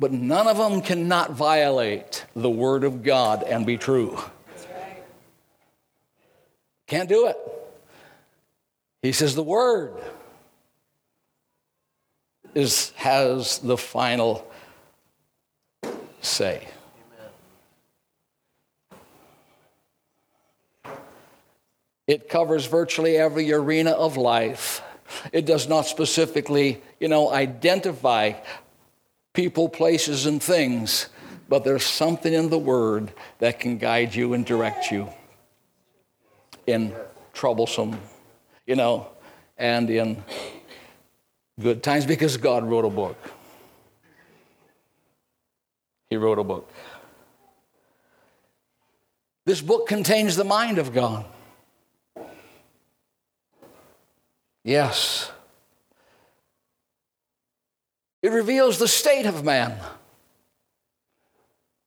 But 0.00 0.10
none 0.10 0.48
of 0.48 0.56
them 0.58 0.82
cannot 0.82 1.30
violate 1.30 2.26
the 2.34 2.50
Word 2.50 2.82
of 2.82 3.04
God 3.04 3.44
and 3.44 3.64
be 3.64 3.78
true. 3.78 4.18
Can't 6.88 7.08
do 7.08 7.28
it. 7.28 7.55
He 9.06 9.12
says 9.12 9.36
the 9.36 9.42
Word 9.44 9.94
is, 12.56 12.90
has 12.96 13.60
the 13.60 13.76
final 13.76 14.44
say. 16.20 16.66
It 22.08 22.28
covers 22.28 22.66
virtually 22.66 23.16
every 23.16 23.52
arena 23.52 23.92
of 23.92 24.16
life. 24.16 24.82
It 25.32 25.46
does 25.46 25.68
not 25.68 25.86
specifically, 25.86 26.82
you 26.98 27.06
know, 27.06 27.30
identify 27.30 28.32
people, 29.34 29.68
places, 29.68 30.26
and 30.26 30.42
things, 30.42 31.10
but 31.48 31.62
there's 31.62 31.86
something 31.86 32.32
in 32.32 32.50
the 32.50 32.58
Word 32.58 33.12
that 33.38 33.60
can 33.60 33.78
guide 33.78 34.16
you 34.16 34.34
and 34.34 34.44
direct 34.44 34.90
you 34.90 35.08
in 36.66 36.92
troublesome, 37.32 38.00
you 38.66 38.76
know, 38.76 39.08
and 39.56 39.88
in 39.88 40.22
good 41.60 41.82
times 41.82 42.04
because 42.04 42.36
God 42.36 42.64
wrote 42.64 42.84
a 42.84 42.90
book. 42.90 43.16
He 46.10 46.16
wrote 46.16 46.38
a 46.38 46.44
book. 46.44 46.70
This 49.44 49.60
book 49.60 49.86
contains 49.86 50.36
the 50.36 50.44
mind 50.44 50.78
of 50.78 50.92
God. 50.92 51.24
Yes. 54.64 55.30
It 58.22 58.32
reveals 58.32 58.78
the 58.78 58.88
state 58.88 59.26
of 59.26 59.44
man. 59.44 59.78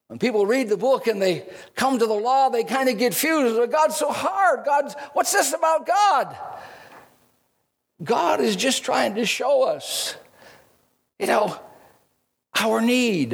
When 0.09 0.17
people 0.17 0.47
read 0.47 0.69
the 0.69 0.77
book 0.77 1.05
and 1.05 1.21
they 1.21 1.45
come 1.75 1.99
to 1.99 2.07
the 2.07 2.13
law, 2.13 2.49
they 2.49 2.63
kind 2.63 2.89
of 2.89 2.97
get 2.97 3.13
fused. 3.13 3.71
God's 3.71 3.95
so 3.95 4.11
hard. 4.11 4.65
God's, 4.65 4.95
what's 5.13 5.31
this 5.31 5.53
about 5.53 5.85
God? 5.85 6.35
God 8.03 8.41
is 8.41 8.55
just 8.55 8.83
trying 8.83 9.15
to 9.15 9.25
show 9.25 9.63
us, 9.63 10.15
you 11.19 11.27
know, 11.27 11.59
our 12.59 12.81
need. 12.81 13.33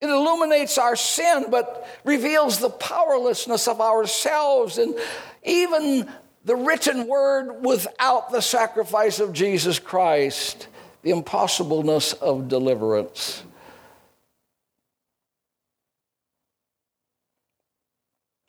It 0.00 0.08
illuminates 0.08 0.76
our 0.76 0.96
sin, 0.96 1.46
but 1.48 1.86
reveals 2.04 2.58
the 2.58 2.70
powerlessness 2.70 3.68
of 3.68 3.80
ourselves 3.80 4.78
and 4.78 4.96
even 5.44 6.10
the 6.44 6.56
written 6.56 7.06
word 7.06 7.64
without 7.64 8.32
the 8.32 8.42
sacrifice 8.42 9.20
of 9.20 9.32
Jesus 9.32 9.78
Christ, 9.78 10.66
the 11.02 11.12
impossibleness 11.12 12.12
of 12.14 12.48
deliverance. 12.48 13.44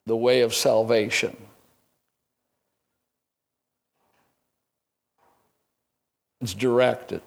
The 0.07 0.15
way 0.15 0.39
of 0.39 0.55
salvation. 0.55 1.35
It's 6.39 6.53
direct. 6.53 7.11
It 7.11 7.21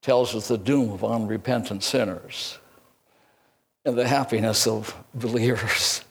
tells 0.00 0.34
us 0.34 0.48
the 0.48 0.56
doom 0.56 0.90
of 0.90 1.04
unrepentant 1.04 1.84
sinners 1.84 2.58
and 3.84 3.96
the 3.96 4.08
happiness 4.08 4.66
of 4.66 4.96
believers. 5.14 6.02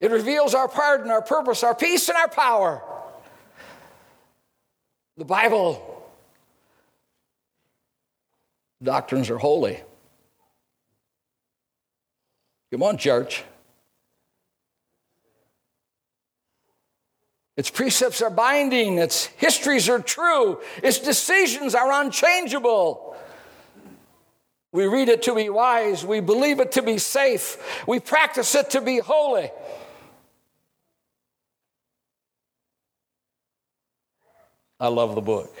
It 0.00 0.10
reveals 0.10 0.54
our 0.54 0.66
pardon, 0.66 1.10
our 1.10 1.20
purpose, 1.20 1.62
our 1.62 1.74
peace, 1.74 2.08
and 2.08 2.16
our 2.16 2.28
power. 2.28 2.82
The 5.18 5.26
Bible 5.26 6.08
doctrines 8.82 9.28
are 9.28 9.36
holy. 9.36 9.82
Come 12.70 12.82
on, 12.82 12.96
church. 12.96 13.44
Its 17.58 17.70
precepts 17.70 18.22
are 18.22 18.30
binding, 18.30 18.98
its 18.98 19.26
histories 19.36 19.88
are 19.88 19.98
true, 19.98 20.60
its 20.80 21.00
decisions 21.00 21.74
are 21.74 21.90
unchangeable. 21.90 23.16
We 24.70 24.86
read 24.86 25.08
it 25.08 25.22
to 25.22 25.34
be 25.34 25.50
wise, 25.50 26.04
we 26.04 26.20
believe 26.20 26.60
it 26.60 26.70
to 26.72 26.82
be 26.82 26.98
safe, 26.98 27.82
we 27.84 27.98
practice 27.98 28.54
it 28.54 28.70
to 28.70 28.80
be 28.80 28.98
holy. 28.98 29.50
I 34.78 34.86
love 34.86 35.16
the 35.16 35.20
book. 35.20 35.52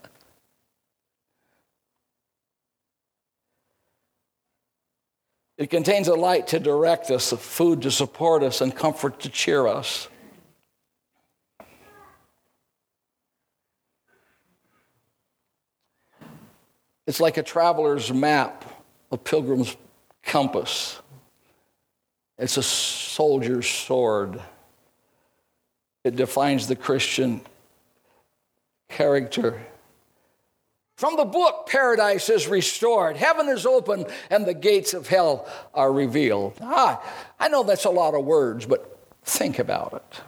it 5.60 5.70
contains 5.70 6.08
a 6.08 6.16
light 6.16 6.48
to 6.48 6.60
direct 6.60 7.12
us, 7.12 7.34
a 7.34 7.38
food 7.38 7.82
to 7.82 7.92
support 7.92 8.44
us, 8.44 8.62
and 8.62 8.74
comfort 8.74 9.20
to 9.20 9.30
cheer 9.30 9.68
us. 9.68 10.08
It's 17.06 17.20
like 17.20 17.36
a 17.36 17.44
traveler's 17.44 18.14
map, 18.14 18.64
a 19.12 19.18
pilgrim's 19.18 19.76
compass. 20.24 21.02
It's 22.38 22.56
a 22.56 22.64
soldier's 22.64 23.68
sword. 23.68 24.42
It 26.06 26.16
defines 26.16 26.68
the 26.68 26.78
Christian 26.78 27.42
character. 28.88 29.62
From 31.00 31.16
the 31.16 31.24
book, 31.24 31.66
paradise 31.66 32.28
is 32.28 32.50
restored, 32.50 33.16
heaven 33.16 33.48
is 33.48 33.66
open, 33.66 34.06
and 34.30 34.46
the 34.46 34.54
gates 34.54 34.94
of 34.94 35.08
hell 35.08 35.48
are 35.74 35.94
revealed. 35.94 36.58
Ah, 36.60 37.02
I 37.40 37.48
know 37.48 37.64
that's 37.64 37.86
a 37.86 37.90
lot 37.90 38.16
of 38.16 38.26
words, 38.26 38.66
but 38.66 39.00
think 39.24 39.60
about 39.60 39.94
it. 39.94 40.22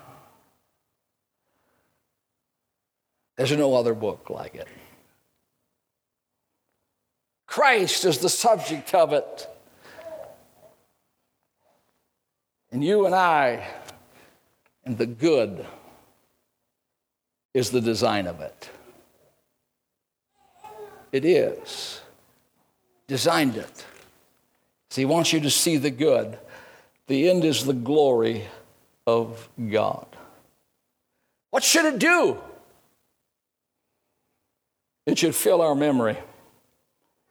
There's 3.35 3.51
no 3.51 3.75
other 3.75 3.93
book 3.93 4.29
like 4.29 4.55
it. 4.55 4.69
Christ 7.47 8.05
is 8.05 8.19
the 8.19 8.29
subject 8.29 8.95
of 8.95 9.11
it. 9.11 9.49
And 12.71 12.81
you 12.81 13.05
and 13.05 13.13
I 13.13 13.67
and 14.85 14.97
the 14.97 15.05
good 15.05 15.65
is 17.53 17.71
the 17.71 17.81
design 17.81 18.25
of 18.25 18.39
it. 18.39 18.69
It 21.11 21.25
is. 21.25 22.01
Designed 23.07 23.57
it. 23.57 23.85
So 24.89 25.01
he 25.01 25.05
wants 25.05 25.33
you 25.33 25.39
to 25.41 25.49
see 25.49 25.77
the 25.77 25.89
good. 25.89 26.37
The 27.07 27.29
end 27.29 27.43
is 27.43 27.65
the 27.65 27.73
glory 27.73 28.45
of 29.05 29.49
God. 29.69 30.05
What 31.49 31.63
should 31.63 31.85
it 31.85 31.99
do? 31.99 32.37
It 35.05 35.17
should 35.17 35.35
fill 35.35 35.61
our 35.61 35.75
memory. 35.75 36.17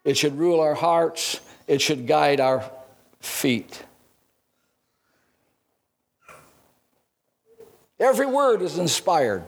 It 0.04 0.16
should 0.16 0.36
rule 0.38 0.60
our 0.60 0.74
hearts. 0.74 1.40
It 1.66 1.80
should 1.80 2.06
guide 2.06 2.40
our 2.40 2.70
feet. 3.20 3.84
Every 7.98 8.26
word 8.26 8.62
is 8.62 8.78
inspired, 8.78 9.44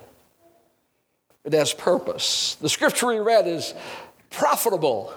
it 1.44 1.54
has 1.54 1.72
purpose. 1.72 2.56
The 2.60 2.68
scripture 2.68 3.06
we 3.06 3.18
read 3.18 3.48
is 3.48 3.72
profitable. 4.32 5.14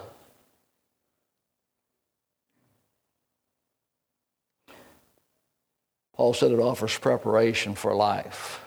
Paul 6.14 6.34
said 6.34 6.52
it 6.52 6.60
offers 6.60 6.98
preparation 6.98 7.76
for 7.76 7.94
life. 7.96 8.62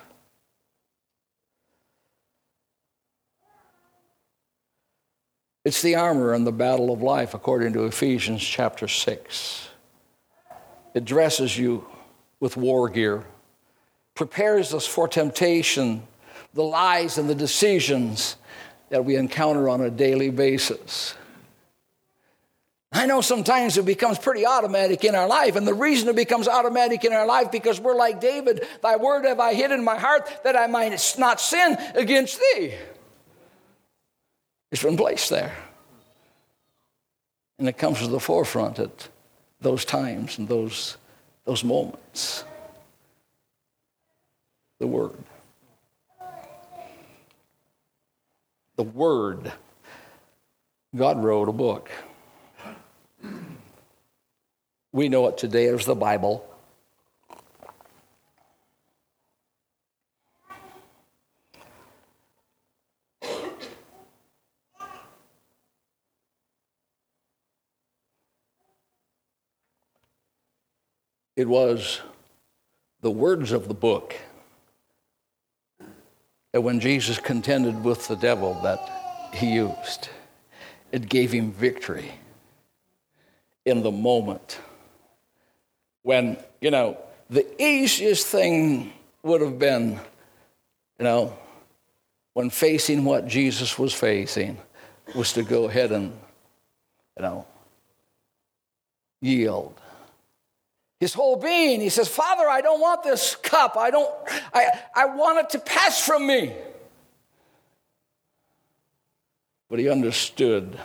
It's 5.64 5.82
the 5.82 5.96
armor 5.96 6.34
in 6.34 6.44
the 6.44 6.52
battle 6.52 6.92
of 6.92 7.02
life, 7.02 7.34
according 7.34 7.74
to 7.74 7.84
Ephesians 7.84 8.42
chapter 8.42 8.88
6. 8.88 9.68
It 10.94 11.04
dresses 11.04 11.56
you 11.58 11.86
with 12.40 12.56
war 12.56 12.88
gear 12.88 13.24
prepares 14.18 14.74
us 14.74 14.84
for 14.84 15.06
temptation, 15.06 16.02
the 16.52 16.64
lies 16.64 17.18
and 17.18 17.30
the 17.30 17.36
decisions 17.36 18.34
that 18.90 19.04
we 19.04 19.16
encounter 19.16 19.68
on 19.68 19.80
a 19.80 19.90
daily 19.90 20.30
basis. 20.30 21.14
I 22.90 23.06
know 23.06 23.20
sometimes 23.20 23.76
it 23.76 23.84
becomes 23.84 24.18
pretty 24.18 24.46
automatic 24.46 25.04
in 25.04 25.14
our 25.14 25.28
life, 25.28 25.56
and 25.56 25.66
the 25.66 25.74
reason 25.74 26.08
it 26.08 26.16
becomes 26.16 26.48
automatic 26.48 27.04
in 27.04 27.12
our 27.12 27.26
life 27.26 27.52
because 27.52 27.78
we're 27.78 27.94
like 27.94 28.20
David, 28.20 28.66
thy 28.82 28.96
word 28.96 29.26
have 29.26 29.40
I 29.40 29.52
hid 29.54 29.70
in 29.72 29.84
my 29.84 29.98
heart 29.98 30.28
that 30.44 30.56
I 30.56 30.66
might 30.66 31.14
not 31.18 31.40
sin 31.40 31.76
against 31.94 32.40
thee. 32.40 32.74
It's 34.70 34.82
been 34.82 34.96
placed 34.96 35.30
there. 35.30 35.54
And 37.58 37.68
it 37.68 37.76
comes 37.76 37.98
to 37.98 38.06
the 38.06 38.20
forefront 38.20 38.78
at 38.78 39.08
those 39.60 39.84
times 39.84 40.38
and 40.38 40.48
those, 40.48 40.96
those 41.44 41.64
moments 41.64 42.44
the 44.78 44.86
Word. 44.86 45.16
The 48.78 48.84
Word. 48.84 49.52
God 50.94 51.20
wrote 51.20 51.48
a 51.48 51.52
book. 51.52 51.90
We 54.92 55.08
know 55.08 55.26
it 55.26 55.36
today 55.36 55.66
as 55.66 55.84
the 55.84 55.96
Bible. 55.96 56.48
It 71.34 71.48
was 71.48 72.00
the 73.00 73.10
words 73.10 73.50
of 73.50 73.66
the 73.66 73.74
book 73.74 74.14
when 76.52 76.80
Jesus 76.80 77.18
contended 77.18 77.84
with 77.84 78.08
the 78.08 78.16
devil 78.16 78.54
that 78.62 79.30
he 79.34 79.54
used, 79.54 80.08
it 80.92 81.08
gave 81.08 81.32
him 81.32 81.52
victory 81.52 82.10
in 83.64 83.82
the 83.82 83.90
moment. 83.90 84.58
When, 86.02 86.38
you 86.60 86.70
know, 86.70 86.96
the 87.28 87.46
easiest 87.62 88.26
thing 88.26 88.92
would 89.22 89.42
have 89.42 89.58
been, 89.58 90.00
you 90.98 91.04
know, 91.04 91.36
when 92.32 92.50
facing 92.50 93.04
what 93.04 93.26
Jesus 93.26 93.78
was 93.78 93.92
facing, 93.92 94.56
was 95.14 95.32
to 95.34 95.42
go 95.42 95.64
ahead 95.64 95.92
and, 95.92 96.12
you 97.16 97.22
know, 97.22 97.46
yield 99.20 99.74
his 101.00 101.14
whole 101.14 101.36
being. 101.36 101.80
He 101.80 101.88
says, 101.88 102.08
Father, 102.08 102.48
I 102.48 102.60
don't 102.60 102.80
want 102.80 103.02
this 103.02 103.36
cup. 103.36 103.76
I 103.76 103.90
don't, 103.90 104.10
I, 104.52 104.66
I 104.94 105.06
want 105.06 105.38
it 105.38 105.50
to 105.50 105.58
pass 105.58 106.04
from 106.04 106.26
me. 106.26 106.54
But 109.68 109.78
he 109.78 109.88
understood 109.88 110.78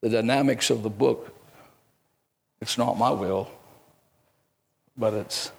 the 0.00 0.08
dynamics 0.08 0.70
of 0.70 0.82
the 0.82 0.90
book. 0.90 1.34
It's 2.60 2.78
not 2.78 2.98
my 2.98 3.10
will, 3.10 3.50
but 4.96 5.14
it's 5.14 5.50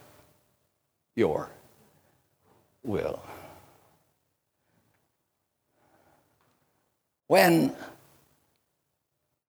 your 1.16 1.50
will. 2.84 3.22
When 7.28 7.76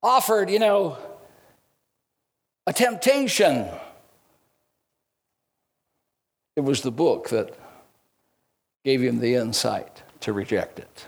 offered, 0.03 0.51
you 0.51 0.59
know, 0.59 0.99
a 2.67 2.73
temptation, 2.73 3.69
it 6.57 6.61
was 6.61 6.83
the 6.83 6.91
book 6.91 7.29
that 7.31 7.57
gave 8.85 9.01
him 9.03 9.21
the 9.21 9.35
insight 9.35 10.03
to 10.21 10.33
reject 10.33 10.79
it. 10.79 11.07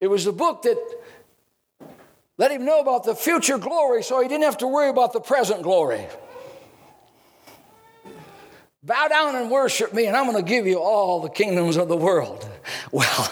It 0.00 0.08
was 0.08 0.24
the 0.24 0.32
book 0.32 0.62
that 0.62 0.78
let 2.38 2.50
him 2.50 2.64
know 2.64 2.80
about 2.80 3.04
the 3.04 3.14
future 3.14 3.58
glory 3.58 4.02
so 4.02 4.22
he 4.22 4.28
didn't 4.28 4.44
have 4.44 4.58
to 4.58 4.66
worry 4.66 4.88
about 4.88 5.12
the 5.12 5.20
present 5.20 5.62
glory. 5.62 6.06
Bow 8.82 9.08
down 9.08 9.36
and 9.36 9.50
worship 9.50 9.92
me, 9.92 10.06
and 10.06 10.16
I'm 10.16 10.24
going 10.24 10.42
to 10.42 10.48
give 10.48 10.66
you 10.66 10.78
all 10.78 11.20
the 11.20 11.28
kingdoms 11.28 11.76
of 11.76 11.88
the 11.88 11.96
world. 11.96 12.48
Well, 12.92 13.30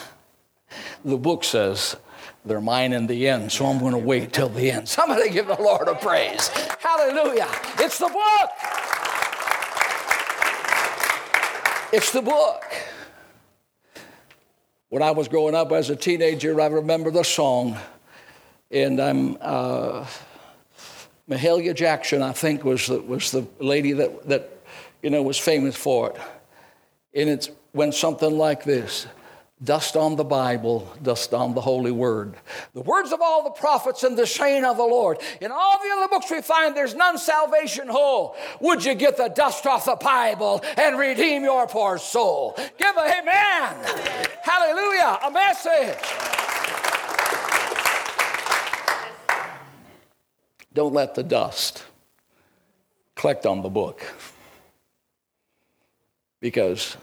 the 1.08 1.18
book 1.18 1.44
says 1.44 1.96
they're 2.44 2.60
mine 2.60 2.92
in 2.92 3.06
the 3.06 3.28
end, 3.28 3.52
so 3.52 3.66
I'm 3.66 3.78
going 3.78 3.92
to 3.92 3.98
wait 3.98 4.32
till 4.32 4.48
the 4.48 4.70
end. 4.70 4.88
Somebody 4.88 5.30
give 5.30 5.46
the 5.46 5.60
Lord 5.60 5.88
a 5.88 5.94
praise. 5.94 6.48
Hallelujah. 6.78 7.48
It's 7.78 7.98
the 7.98 8.08
book. 8.08 8.50
It's 11.92 12.12
the 12.12 12.22
book. 12.22 12.64
When 14.90 15.02
I 15.02 15.10
was 15.10 15.28
growing 15.28 15.54
up 15.54 15.72
as 15.72 15.90
a 15.90 15.96
teenager, 15.96 16.58
I 16.60 16.66
remember 16.66 17.10
the 17.10 17.22
song, 17.22 17.76
and 18.70 19.00
I'm 19.00 19.36
uh, 19.40 20.06
Mahalia 21.28 21.74
Jackson, 21.74 22.22
I 22.22 22.32
think, 22.32 22.64
was 22.64 22.86
the, 22.86 23.00
was 23.00 23.30
the 23.30 23.46
lady 23.58 23.92
that, 23.92 24.26
that 24.28 24.50
you 25.02 25.10
know 25.10 25.22
was 25.22 25.38
famous 25.38 25.76
for 25.76 26.10
it. 26.10 26.16
And 27.14 27.28
it 27.28 27.54
went 27.74 27.94
something 27.94 28.36
like 28.36 28.64
this 28.64 29.06
dust 29.62 29.96
on 29.96 30.16
the 30.16 30.24
Bible, 30.24 30.92
dust 31.02 31.34
on 31.34 31.54
the 31.54 31.60
Holy 31.60 31.90
Word. 31.90 32.36
The 32.74 32.80
words 32.80 33.12
of 33.12 33.20
all 33.20 33.42
the 33.42 33.50
prophets 33.50 34.04
and 34.04 34.16
the 34.16 34.26
saying 34.26 34.64
of 34.64 34.76
the 34.76 34.84
Lord. 34.84 35.18
In 35.40 35.50
all 35.50 35.78
the 35.82 35.90
other 35.96 36.08
books 36.08 36.30
we 36.30 36.42
find 36.42 36.76
there's 36.76 36.94
none 36.94 37.18
salvation 37.18 37.88
whole. 37.88 38.36
Would 38.60 38.84
you 38.84 38.94
get 38.94 39.16
the 39.16 39.28
dust 39.28 39.66
off 39.66 39.86
the 39.86 39.96
Bible 39.96 40.62
and 40.76 40.98
redeem 40.98 41.42
your 41.42 41.66
poor 41.66 41.98
soul? 41.98 42.54
Give 42.78 42.96
a 42.96 43.18
amen. 43.20 43.76
Hallelujah. 44.42 45.18
A 45.24 45.30
message. 45.30 45.98
Don't 50.72 50.92
let 50.92 51.16
the 51.16 51.24
dust 51.24 51.84
collect 53.16 53.46
on 53.46 53.62
the 53.62 53.68
book 53.68 54.00
because 56.40 56.96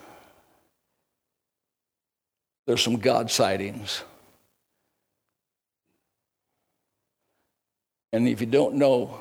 there's 2.65 2.81
some 2.81 2.97
God 2.97 3.29
sightings. 3.29 4.03
And 8.11 8.27
if 8.27 8.39
you 8.39 8.47
don't 8.47 8.75
know 8.75 9.19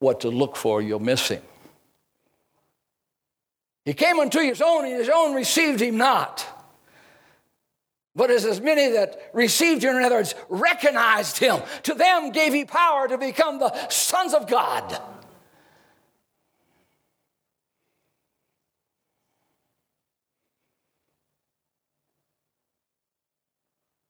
what 0.00 0.20
to 0.20 0.28
look 0.28 0.56
for, 0.56 0.82
you'll 0.82 0.98
miss 0.98 1.28
him. 1.28 1.42
He 3.84 3.94
came 3.94 4.18
unto 4.18 4.40
his 4.40 4.60
own, 4.60 4.84
and 4.84 4.94
his 4.94 5.08
own 5.08 5.34
received 5.34 5.80
him 5.80 5.96
not. 5.96 6.46
But 8.14 8.30
as, 8.30 8.60
many 8.60 8.92
that 8.92 9.30
received 9.32 9.84
him, 9.84 9.96
in 9.96 10.02
other 10.02 10.16
words, 10.16 10.34
recognized 10.48 11.38
him, 11.38 11.60
to 11.84 11.94
them 11.94 12.32
gave 12.32 12.52
he 12.52 12.64
power 12.64 13.06
to 13.08 13.16
become 13.16 13.58
the 13.58 13.88
sons 13.88 14.34
of 14.34 14.48
God. 14.48 15.00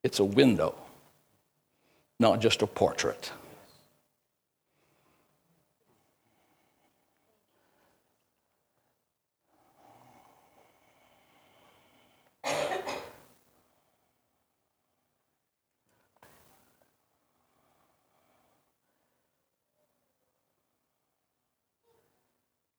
It's 0.03 0.19
a 0.19 0.25
window, 0.25 0.75
not 2.19 2.41
just 2.41 2.61
a 2.61 2.67
portrait. 2.67 3.31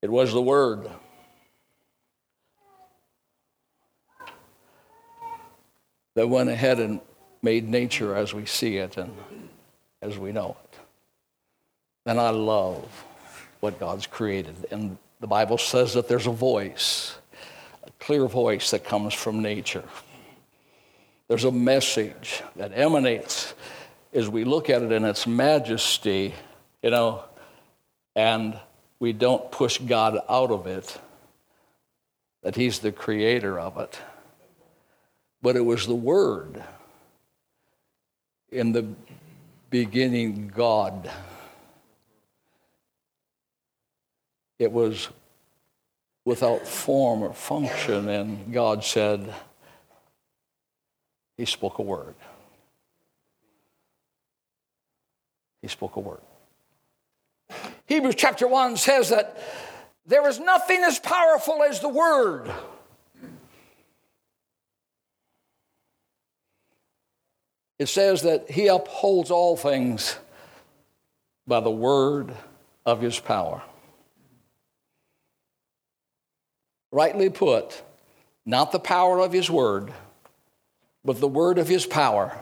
It 0.03 0.11
was 0.11 0.33
the 0.33 0.43
Word. 0.43 0.91
that 6.15 6.29
went 6.29 6.51
ahead 6.51 6.79
and 6.79 7.01
made 7.43 7.69
nature 7.69 8.15
as 8.17 8.33
we 8.33 8.47
see 8.47 8.77
it 8.77 8.97
and 8.97 9.13
as 10.01 10.17
we 10.17 10.33
know 10.33 10.57
it. 10.65 10.79
And 12.07 12.21
I 12.21 12.31
love 12.31 13.05
what 13.61 13.79
God's 13.79 14.07
created. 14.07 14.67
And 14.71 14.97
the 15.21 15.27
Bible 15.27 15.59
says 15.59 15.95
that 15.95 16.09
there's 16.09 16.27
a 16.27 16.33
voice, 16.33 17.17
a 17.85 17.91
clear 18.01 18.27
voice 18.27 18.71
that 18.73 18.85
comes 18.85 19.15
from 19.15 19.43
nature. 19.43 19.85
There's 21.29 21.45
a 21.45 21.53
message 21.53 22.43
that 22.57 22.73
emanates 22.75 23.55
as 24.13 24.29
we 24.29 24.45
look 24.45 24.69
at 24.69 24.83
it 24.83 24.93
in 24.93 25.05
its 25.05 25.27
majesty, 25.27 26.35
you 26.83 26.91
know, 26.91 27.25
and 28.15 28.59
we 28.99 29.13
don't 29.13 29.51
push 29.51 29.79
God 29.79 30.19
out 30.29 30.51
of 30.51 30.67
it, 30.67 30.99
that 32.43 32.55
He's 32.57 32.81
the 32.81 32.93
creator 32.93 33.59
of 33.59 33.79
it. 33.79 33.99
But 35.41 35.57
it 35.57 35.65
was 35.65 35.87
the 35.87 35.95
Word 35.95 36.63
in 38.53 38.73
the 38.73 38.87
beginning 39.71 40.53
God. 40.55 41.11
It 44.59 44.71
was 44.71 45.09
without 46.25 46.69
form 46.69 47.23
or 47.23 47.33
function, 47.33 48.09
and 48.09 48.53
God 48.53 48.85
said, 48.85 49.35
He 51.37 51.47
spoke 51.47 51.79
a 51.79 51.83
word. 51.83 52.15
He 55.63 55.69
spoke 55.69 55.97
a 55.97 56.01
word. 56.01 56.21
Hebrews 57.87 58.15
chapter 58.17 58.47
1 58.47 58.77
says 58.77 59.09
that 59.11 59.39
there 60.07 60.29
is 60.29 60.39
nothing 60.39 60.83
as 60.83 60.99
powerful 60.99 61.63
as 61.63 61.81
the 61.81 61.89
word. 61.89 62.53
It 67.83 67.89
says 67.89 68.23
that 68.23 68.49
he 68.49 68.69
upholds 68.69 69.33
all 69.33 69.57
things 69.57 70.17
by 71.49 71.59
the 71.59 71.71
word 71.71 72.33
of 72.87 73.01
his 73.01 73.19
power. 73.19 73.61
Rightly 76.93 77.29
put, 77.29 77.83
not 78.47 78.71
the 78.71 78.79
power 78.79 79.19
of 79.19 79.33
his 79.33 79.51
word, 79.51 79.93
but 81.05 81.19
the 81.19 81.27
word 81.27 81.59
of 81.59 81.67
his 81.67 81.85
power, 81.85 82.39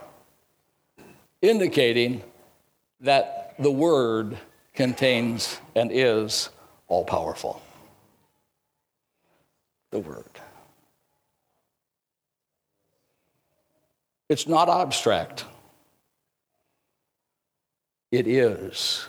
indicating 1.41 2.23
that 3.01 3.55
the 3.59 3.71
word 3.71 4.37
contains 4.75 5.59
and 5.75 5.91
is 5.91 6.51
all 6.87 7.07
powerful. 7.07 7.63
The 9.91 10.01
word. 10.01 10.27
It's 14.31 14.47
not 14.47 14.69
abstract. 14.69 15.45
It 18.13 18.29
is 18.29 19.09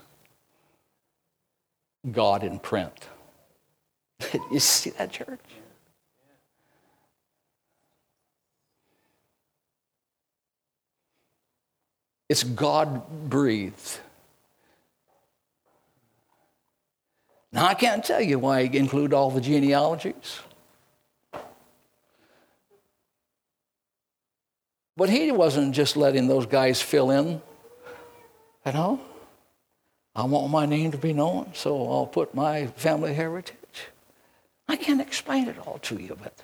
God 2.12 2.44
in 2.44 2.58
print. 2.58 3.08
you 4.52 4.60
see 4.60 4.90
that, 4.90 5.12
church? 5.12 5.40
It's 12.28 12.44
God 12.44 13.30
breathed. 13.30 14.00
Now, 17.52 17.68
I 17.68 17.76
can't 17.76 18.04
tell 18.04 18.22
you 18.22 18.40
why 18.40 18.66
he 18.66 18.76
include 18.76 19.14
all 19.14 19.30
the 19.30 19.42
genealogies. 19.42 20.40
But 25.02 25.10
he 25.10 25.32
wasn't 25.32 25.74
just 25.74 25.98
letting 25.98 26.28
those 26.28 26.46
guys 26.46 26.80
fill 26.80 27.10
in, 27.10 27.42
you 28.68 28.72
know. 28.72 29.00
I 30.16 30.26
want 30.26 30.52
my 30.52 30.68
name 30.68 30.92
to 30.92 30.98
be 31.00 31.12
known, 31.12 31.50
so 31.56 31.92
I'll 31.92 32.06
put 32.06 32.36
my 32.36 32.68
family 32.68 33.16
heritage. 33.16 33.56
I 34.68 34.76
can't 34.76 35.02
explain 35.02 35.48
it 35.48 35.58
all 35.66 35.80
to 35.80 35.96
you, 35.98 36.16
but 36.22 36.44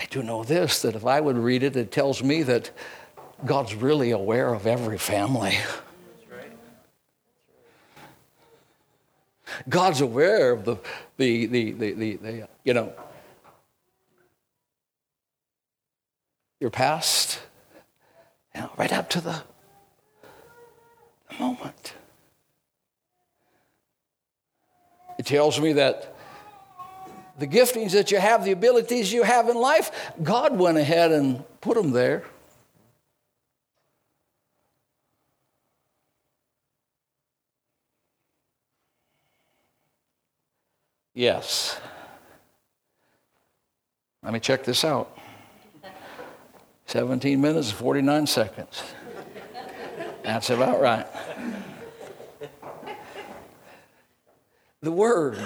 I 0.00 0.06
do 0.06 0.22
know 0.22 0.44
this 0.44 0.80
that 0.80 0.94
if 0.94 1.04
I 1.04 1.20
would 1.20 1.36
read 1.36 1.62
it, 1.62 1.76
it 1.76 1.92
tells 1.92 2.22
me 2.22 2.42
that 2.44 2.70
God's 3.44 3.74
really 3.74 4.12
aware 4.12 4.54
of 4.54 4.66
every 4.66 4.96
family. 4.96 5.58
God's 9.68 10.00
aware 10.00 10.52
of 10.52 10.64
the, 10.64 10.78
the, 11.18 11.44
the, 11.44 11.72
the, 11.72 12.48
you 12.64 12.72
know, 12.72 12.94
your 16.60 16.70
past, 16.70 17.40
you 18.54 18.60
know, 18.60 18.70
right 18.76 18.92
up 18.92 19.08
to 19.10 19.20
the, 19.20 19.42
the 21.30 21.38
moment. 21.38 21.94
It 25.18 25.24
tells 25.26 25.58
me 25.58 25.72
that 25.72 26.14
the 27.38 27.46
giftings 27.46 27.92
that 27.92 28.10
you 28.10 28.18
have, 28.18 28.44
the 28.44 28.52
abilities 28.52 29.12
you 29.12 29.22
have 29.22 29.48
in 29.48 29.56
life, 29.56 30.12
God 30.22 30.58
went 30.58 30.76
ahead 30.76 31.10
and 31.10 31.42
put 31.62 31.76
them 31.76 31.92
there. 31.92 32.24
Yes. 41.14 41.78
Let 44.22 44.34
me 44.34 44.40
check 44.40 44.64
this 44.64 44.84
out 44.84 45.19
17 46.90 47.40
minutes 47.40 47.70
and 47.70 47.78
49 47.78 48.26
seconds. 48.26 48.82
That's 50.24 50.50
about 50.50 50.80
right. 50.80 51.06
The 54.82 54.90
Word, 54.90 55.38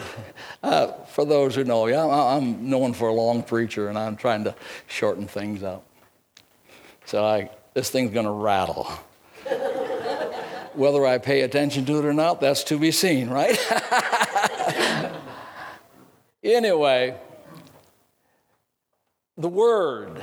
uh, 0.62 0.92
for 1.04 1.24
those 1.24 1.54
who 1.54 1.64
know, 1.64 1.86
yeah, 1.86 2.06
I'm 2.06 2.70
known 2.70 2.94
for 2.94 3.08
a 3.08 3.12
long 3.12 3.42
preacher 3.42 3.88
and 3.88 3.98
I'm 3.98 4.16
trying 4.16 4.44
to 4.44 4.54
shorten 4.86 5.26
things 5.26 5.62
up. 5.62 5.84
So 7.04 7.24
I, 7.24 7.50
this 7.74 7.90
thing's 7.90 8.12
going 8.12 8.26
to 8.26 8.32
rattle. 8.32 8.84
Whether 10.72 11.04
I 11.04 11.18
pay 11.18 11.42
attention 11.42 11.84
to 11.86 11.98
it 11.98 12.04
or 12.04 12.14
not, 12.14 12.40
that's 12.40 12.64
to 12.64 12.78
be 12.78 12.90
seen, 12.90 13.28
right? 13.28 13.58
Anyway, 16.44 17.16
the 19.38 19.48
word, 19.48 20.22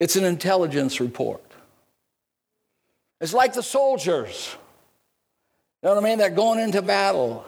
it's 0.00 0.16
an 0.16 0.24
intelligence 0.24 1.00
report. 1.00 1.42
It's 3.20 3.34
like 3.34 3.54
the 3.54 3.62
soldiers. 3.62 4.56
You 5.82 5.88
know 5.88 5.94
what 5.94 6.04
I 6.04 6.08
mean? 6.08 6.18
They're 6.18 6.30
going 6.30 6.60
into 6.60 6.82
battle, 6.82 7.44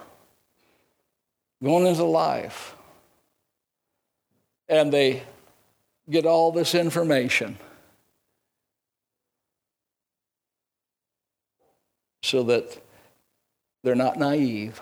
going 1.63 1.87
into 1.87 2.05
life. 2.05 2.75
And 4.69 4.93
they 4.93 5.23
get 6.09 6.27
all 6.27 6.53
this 6.53 6.75
information 6.75 7.59
so 12.23 12.45
that 12.45 12.81
they're 13.83 13.95
not 13.95 14.17
naive 14.19 14.81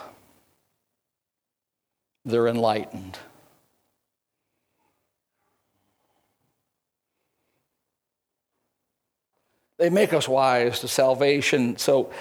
they're 2.29 2.49
enlightened. 2.49 3.19
They 9.79 9.91
make 9.91 10.13
us 10.13 10.29
wise 10.29 10.81
to 10.81 10.89
salvation. 10.89 11.79
So, 11.79 12.13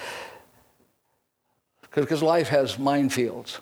because 1.94 2.22
life 2.22 2.48
has 2.48 2.76
minefields. 2.76 3.58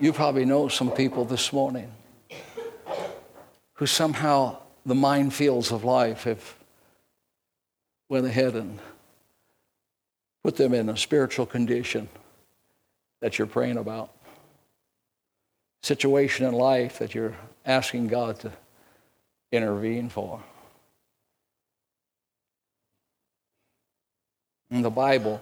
You 0.00 0.12
probably 0.12 0.44
know 0.44 0.68
some 0.68 0.90
people 0.90 1.24
this 1.24 1.52
morning 1.52 1.92
who 3.74 3.86
somehow 3.86 4.58
the 4.84 4.94
minefields 4.94 5.72
of 5.72 5.84
life 5.84 6.24
have 6.24 6.54
went 8.08 8.26
ahead 8.26 8.54
and 8.54 8.78
put 10.42 10.56
them 10.56 10.72
in 10.72 10.88
a 10.88 10.96
spiritual 10.96 11.44
condition 11.46 12.08
that 13.20 13.38
you're 13.38 13.46
praying 13.46 13.76
about 13.76 14.10
situation 15.86 16.44
in 16.44 16.52
life 16.52 16.98
that 16.98 17.14
you're 17.14 17.36
asking 17.64 18.08
God 18.08 18.40
to 18.40 18.50
intervene 19.52 20.08
for. 20.08 20.42
In 24.70 24.82
the 24.82 24.90
Bible 24.90 25.40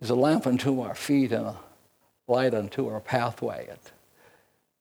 is 0.00 0.10
a 0.10 0.14
lamp 0.14 0.46
unto 0.46 0.80
our 0.80 0.94
feet 0.94 1.30
and 1.32 1.46
a 1.46 1.56
light 2.26 2.54
unto 2.54 2.88
our 2.88 3.00
pathway. 3.00 3.68
It 3.70 3.92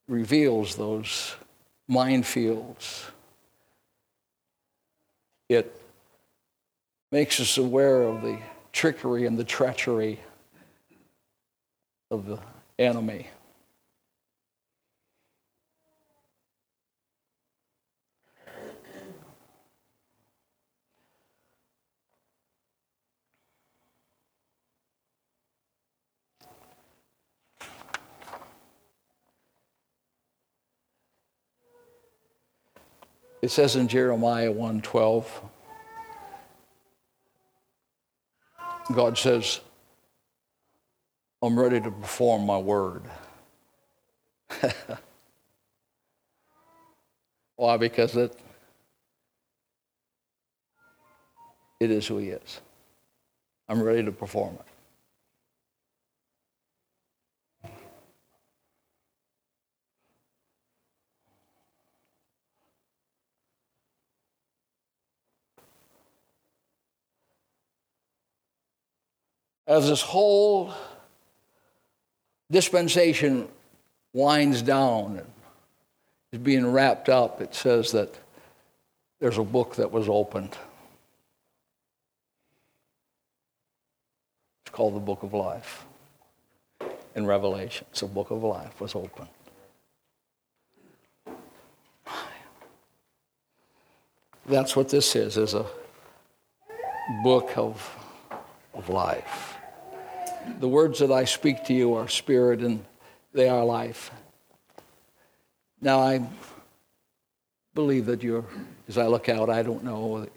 reveals 0.07 0.75
those 0.75 1.35
minefields. 1.89 3.05
It 5.49 5.79
makes 7.11 7.39
us 7.39 7.57
aware 7.57 8.03
of 8.03 8.21
the 8.21 8.39
trickery 8.71 9.25
and 9.25 9.37
the 9.37 9.43
treachery 9.43 10.19
of 12.11 12.25
the 12.25 12.39
enemy. 12.77 13.27
It 33.41 33.51
says 33.51 33.75
in 33.75 33.87
Jeremiah 33.87 34.51
1:12 34.51 35.25
God 38.93 39.17
says 39.17 39.61
I'm 41.41 41.57
ready 41.57 41.79
to 41.79 41.89
perform 41.89 42.45
my 42.45 42.57
word. 42.57 43.03
Why? 47.55 47.77
Because 47.77 48.15
it, 48.17 48.37
it 51.79 51.91
is 51.91 52.07
who 52.07 52.17
he 52.17 52.29
is. 52.29 52.59
I'm 53.69 53.81
ready 53.81 54.03
to 54.03 54.11
perform 54.11 54.55
it. 54.55 54.68
As 69.69 69.87
this 69.87 70.01
whole 70.01 70.73
dispensation 72.49 73.47
winds 74.13 74.63
down 74.63 75.17
and 75.17 75.27
is 76.31 76.39
being 76.39 76.65
wrapped 76.71 77.07
up, 77.07 77.39
it 77.39 77.53
says 77.53 77.91
that 77.91 78.19
there's 79.19 79.37
a 79.37 79.43
book 79.43 79.75
that 79.75 79.91
was 79.91 80.09
opened. 80.09 80.57
It's 84.65 84.71
called 84.71 84.95
the 84.95 84.99
Book 84.99 85.21
of 85.21 85.33
Life. 85.35 85.85
in 87.15 87.27
Revelation. 87.27 87.85
So, 87.91 88.07
book 88.07 88.31
of 88.31 88.43
life 88.43 88.81
was 88.81 88.95
open. 88.95 89.27
That's 94.47 94.75
what 94.75 94.89
this 94.89 95.15
is, 95.15 95.37
is 95.37 95.53
a 95.53 95.65
book 97.23 97.55
of, 97.55 97.87
of 98.73 98.89
life. 98.89 99.58
The 100.59 100.67
words 100.67 100.99
that 100.99 101.11
I 101.11 101.25
speak 101.25 101.65
to 101.65 101.73
you 101.73 101.93
are 101.95 102.07
spirit 102.07 102.61
and 102.61 102.83
they 103.33 103.49
are 103.49 103.63
life. 103.63 104.11
Now, 105.81 105.99
I 105.99 106.21
believe 107.73 108.05
that 108.07 108.23
you're, 108.23 108.45
as 108.87 108.97
I 108.97 109.07
look 109.07 109.29
out, 109.29 109.49
I 109.49 109.63
don't 109.63 109.83
know, 109.83 110.27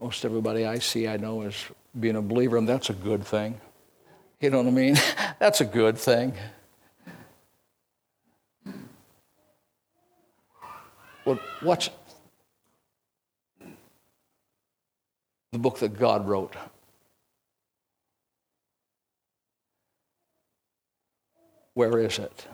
most 0.00 0.24
everybody 0.24 0.64
I 0.64 0.78
see 0.78 1.08
I 1.08 1.16
know 1.16 1.42
is 1.42 1.56
being 1.98 2.16
a 2.16 2.22
believer, 2.22 2.56
and 2.56 2.68
that's 2.68 2.90
a 2.90 2.94
good 2.94 3.24
thing. 3.24 3.60
You 4.40 4.50
know 4.50 4.58
what 4.58 4.66
I 4.66 4.70
mean? 4.70 4.96
that's 5.38 5.60
a 5.60 5.64
good 5.64 5.96
thing. 5.98 6.34
What, 11.24 11.40
what's 11.60 11.90
the 15.50 15.58
book 15.58 15.80
that 15.80 15.98
God 15.98 16.28
wrote? 16.28 16.54
Where 21.76 21.98
is 21.98 22.18
it? 22.18 22.46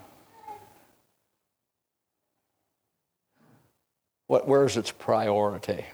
What, 4.27 4.49
where 4.49 4.65
is 4.65 4.77
its 4.77 4.91
priority? 4.91 5.85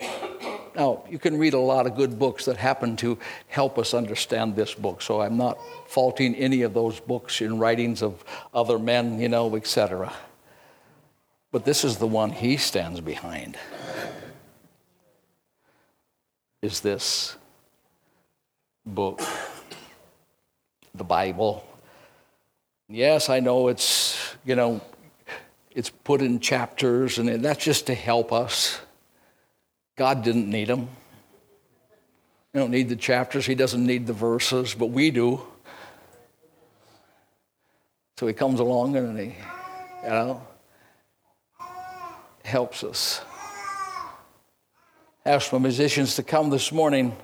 Now, 0.00 1.04
you 1.10 1.18
can 1.18 1.36
read 1.36 1.52
a 1.52 1.58
lot 1.58 1.86
of 1.86 1.94
good 1.94 2.18
books 2.18 2.46
that 2.46 2.56
happen 2.56 2.96
to 2.96 3.18
help 3.48 3.78
us 3.78 3.92
understand 3.92 4.56
this 4.56 4.72
book, 4.72 5.02
so 5.02 5.20
I'm 5.20 5.36
not 5.36 5.58
faulting 5.88 6.34
any 6.36 6.62
of 6.62 6.72
those 6.72 7.00
books 7.00 7.42
in 7.42 7.58
writings 7.58 8.02
of 8.02 8.24
other 8.54 8.78
men, 8.78 9.20
you 9.20 9.28
know, 9.28 9.54
etc. 9.56 10.10
But 11.52 11.66
this 11.66 11.84
is 11.84 11.98
the 11.98 12.06
one 12.06 12.30
he 12.30 12.56
stands 12.56 13.02
behind. 13.02 13.58
Is 16.62 16.80
this 16.80 17.36
book 18.86 19.20
the 20.94 21.04
Bible. 21.04 21.66
Yes, 22.88 23.28
I 23.28 23.40
know 23.40 23.68
it's, 23.68 24.36
you 24.44 24.54
know, 24.54 24.80
it's 25.72 25.90
put 25.90 26.22
in 26.22 26.38
chapters, 26.38 27.18
and 27.18 27.44
that's 27.44 27.64
just 27.64 27.86
to 27.86 27.94
help 27.94 28.32
us. 28.32 28.80
God 29.96 30.22
didn't 30.22 30.48
need 30.48 30.68
them. 30.68 30.88
You 32.52 32.60
don't 32.60 32.70
need 32.70 32.88
the 32.88 32.96
chapters, 32.96 33.46
He 33.46 33.56
doesn't 33.56 33.84
need 33.84 34.06
the 34.06 34.12
verses, 34.12 34.74
but 34.74 34.86
we 34.86 35.10
do. 35.10 35.42
So 38.18 38.28
He 38.28 38.32
comes 38.32 38.60
along 38.60 38.96
and 38.96 39.18
He, 39.18 39.34
you 40.04 40.08
know, 40.08 40.46
helps 42.44 42.84
us. 42.84 43.20
Ask 45.26 45.52
my 45.52 45.58
musicians 45.58 46.14
to 46.16 46.22
come 46.22 46.50
this 46.50 46.70
morning. 46.70 47.16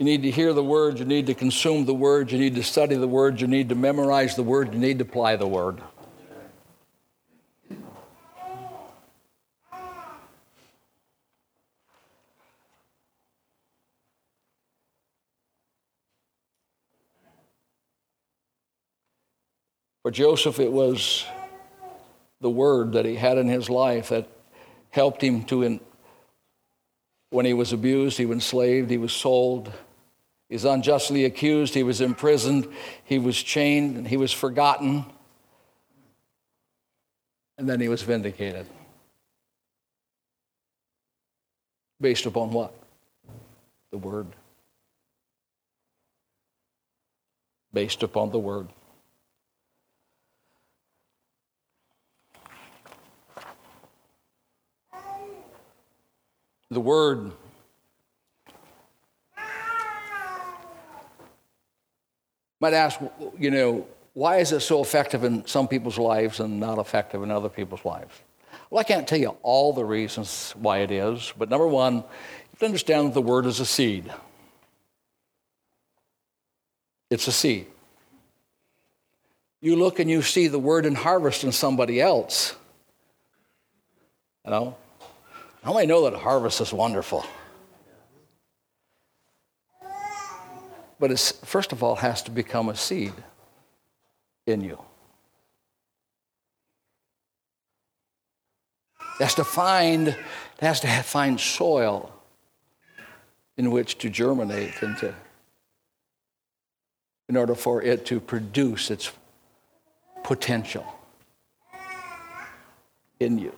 You 0.00 0.06
need 0.06 0.22
to 0.22 0.30
hear 0.30 0.54
the 0.54 0.64
word, 0.64 0.98
you 0.98 1.04
need 1.04 1.26
to 1.26 1.34
consume 1.34 1.84
the 1.84 1.92
word, 1.92 2.32
you 2.32 2.38
need 2.38 2.54
to 2.54 2.62
study 2.62 2.94
the 2.96 3.06
word, 3.06 3.38
you 3.38 3.46
need 3.46 3.68
to 3.68 3.74
memorize 3.74 4.34
the 4.34 4.42
word, 4.42 4.72
you 4.72 4.80
need 4.80 4.98
to 4.98 5.04
apply 5.04 5.36
the 5.36 5.46
word. 5.46 5.82
For 20.02 20.10
Joseph, 20.10 20.58
it 20.60 20.72
was 20.72 21.26
the 22.40 22.48
word 22.48 22.94
that 22.94 23.04
he 23.04 23.16
had 23.16 23.36
in 23.36 23.48
his 23.48 23.68
life 23.68 24.08
that 24.08 24.26
helped 24.88 25.22
him 25.22 25.44
to, 25.44 25.62
in, 25.62 25.80
when 27.28 27.44
he 27.44 27.52
was 27.52 27.74
abused, 27.74 28.16
he 28.16 28.24
was 28.24 28.36
enslaved, 28.36 28.88
he 28.88 28.96
was 28.96 29.12
sold, 29.12 29.70
He's 30.50 30.64
unjustly 30.64 31.24
accused. 31.24 31.74
He 31.74 31.84
was 31.84 32.00
imprisoned. 32.00 32.66
He 33.04 33.20
was 33.20 33.40
chained. 33.40 33.96
And 33.96 34.06
he 34.06 34.16
was 34.16 34.32
forgotten. 34.32 35.06
And 37.56 37.68
then 37.68 37.80
he 37.80 37.88
was 37.88 38.02
vindicated. 38.02 38.66
Based 42.00 42.26
upon 42.26 42.50
what? 42.50 42.74
The 43.92 43.98
Word. 43.98 44.26
Based 47.72 48.02
upon 48.02 48.32
the 48.32 48.38
Word. 48.40 48.68
The 56.72 56.80
Word 56.80 57.32
might 62.60 62.74
ask, 62.74 63.00
you 63.38 63.50
know, 63.50 63.86
why 64.12 64.36
is 64.38 64.52
it 64.52 64.60
so 64.60 64.82
effective 64.82 65.24
in 65.24 65.46
some 65.46 65.66
people's 65.66 65.98
lives 65.98 66.40
and 66.40 66.60
not 66.60 66.78
effective 66.78 67.22
in 67.22 67.30
other 67.30 67.48
people's 67.48 67.84
lives? 67.84 68.14
Well, 68.68 68.80
I 68.80 68.84
can't 68.84 69.08
tell 69.08 69.18
you 69.18 69.36
all 69.42 69.72
the 69.72 69.84
reasons 69.84 70.54
why 70.56 70.78
it 70.78 70.90
is, 70.90 71.32
but 71.36 71.48
number 71.48 71.66
one, 71.66 71.94
you 71.94 72.02
have 72.02 72.58
to 72.60 72.66
understand 72.66 73.08
that 73.08 73.14
the 73.14 73.22
word 73.22 73.46
is 73.46 73.60
a 73.60 73.66
seed. 73.66 74.12
It's 77.08 77.26
a 77.26 77.32
seed. 77.32 77.66
You 79.60 79.76
look 79.76 79.98
and 79.98 80.08
you 80.08 80.22
see 80.22 80.48
the 80.48 80.58
word 80.58 80.86
in 80.86 80.94
harvest 80.94 81.44
in 81.44 81.52
somebody 81.52 82.00
else. 82.00 82.54
You 84.44 84.52
know? 84.52 84.76
How 85.62 85.74
many 85.74 85.86
know 85.86 86.08
that 86.08 86.18
harvest 86.18 86.60
is 86.60 86.72
wonderful? 86.72 87.26
But 91.00 91.10
it's, 91.10 91.32
first 91.32 91.72
of 91.72 91.82
all, 91.82 91.96
has 91.96 92.22
to 92.24 92.30
become 92.30 92.68
a 92.68 92.76
seed 92.76 93.14
in 94.46 94.60
you. 94.60 94.78
It 99.18 99.24
has 99.24 99.34
to 99.36 99.44
find, 99.44 100.08
it 100.08 100.16
has 100.60 100.80
to 100.80 100.88
find 101.02 101.40
soil 101.40 102.12
in 103.56 103.70
which 103.70 103.96
to 103.98 104.10
germinate 104.10 104.82
and 104.82 104.96
to, 104.98 105.14
in 107.30 107.36
order 107.36 107.54
for 107.54 107.82
it 107.82 108.04
to 108.06 108.20
produce 108.20 108.90
its 108.90 109.10
potential 110.22 110.84
in 113.18 113.38
you. 113.38 113.54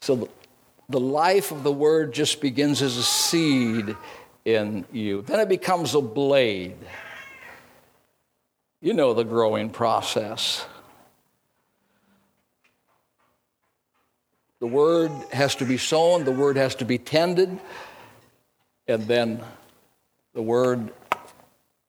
So 0.00 0.14
the, 0.16 0.28
the 0.88 1.00
life 1.00 1.50
of 1.50 1.64
the 1.64 1.72
word 1.72 2.12
just 2.12 2.40
begins 2.40 2.82
as 2.82 2.96
a 2.96 3.02
seed 3.02 3.96
in 4.44 4.84
you. 4.92 5.22
Then 5.22 5.40
it 5.40 5.48
becomes 5.48 5.94
a 5.94 6.00
blade. 6.00 6.76
You 8.80 8.94
know 8.94 9.14
the 9.14 9.24
growing 9.24 9.70
process. 9.70 10.64
The 14.58 14.66
word 14.66 15.10
has 15.32 15.56
to 15.56 15.64
be 15.64 15.76
sown, 15.76 16.24
the 16.24 16.32
word 16.32 16.56
has 16.56 16.76
to 16.76 16.84
be 16.84 16.98
tended, 16.98 17.58
and 18.86 19.02
then 19.08 19.42
the 20.34 20.42
word 20.42 20.92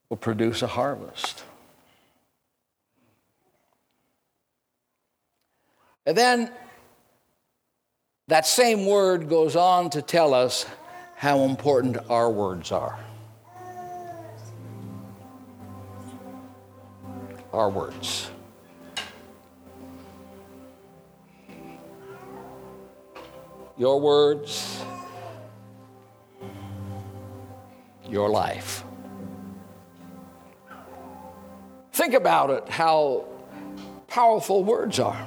will 0.10 0.18
produce 0.18 0.62
a 0.62 0.68
harvest. 0.68 1.43
And 6.06 6.18
then 6.18 6.51
that 8.28 8.45
same 8.45 8.86
word 8.86 9.30
goes 9.30 9.56
on 9.56 9.89
to 9.91 10.01
tell 10.01 10.34
us 10.34 10.66
how 11.24 11.39
important 11.45 11.95
our 12.09 12.30
words 12.30 12.69
are. 12.74 12.99
Our 17.53 17.69
words. 17.69 18.30
Your 23.78 24.01
words, 24.01 24.84
your 28.09 28.30
life. 28.30 28.84
Think 31.93 32.15
about 32.15 32.49
it, 32.49 32.67
how 32.67 33.24
powerful 34.09 34.65
words 34.65 34.99
are, 34.99 35.26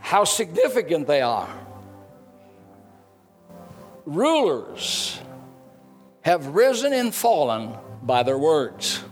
how 0.00 0.24
significant 0.24 1.06
they 1.06 1.22
are 1.22 1.65
rulers 4.06 5.20
have 6.22 6.46
risen 6.48 6.92
and 6.92 7.14
fallen 7.14 7.76
by 8.02 8.22
their 8.22 8.38
words. 8.38 9.02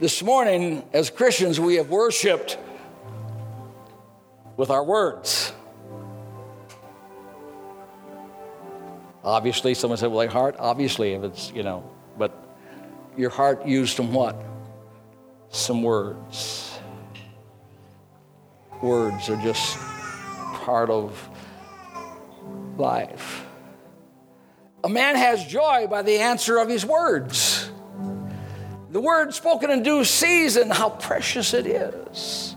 This 0.00 0.22
morning, 0.22 0.84
as 0.92 1.10
Christians, 1.10 1.58
we 1.58 1.76
have 1.76 1.90
worshiped 1.90 2.56
with 4.56 4.70
our 4.70 4.84
words. 4.84 5.52
Obviously, 9.24 9.74
someone 9.74 9.96
said, 9.96 10.06
well, 10.06 10.18
like 10.18 10.30
heart, 10.30 10.54
obviously, 10.58 11.14
if 11.14 11.22
it's, 11.24 11.50
you 11.52 11.62
know, 11.64 11.88
but 12.16 12.32
your 13.16 13.30
heart 13.30 13.66
used 13.66 13.96
some 13.96 14.12
what? 14.12 14.36
Some 15.50 15.82
words. 15.82 16.57
Words 18.82 19.28
are 19.28 19.36
just 19.36 19.76
part 20.54 20.88
of 20.88 21.28
life. 22.76 23.44
A 24.84 24.88
man 24.88 25.16
has 25.16 25.44
joy 25.44 25.88
by 25.88 26.02
the 26.02 26.18
answer 26.18 26.58
of 26.58 26.68
his 26.68 26.86
words. 26.86 27.70
The 28.90 29.00
word 29.00 29.34
spoken 29.34 29.70
in 29.70 29.82
due 29.82 30.04
season, 30.04 30.70
how 30.70 30.90
precious 30.90 31.52
it 31.52 31.66
is. 31.66 32.54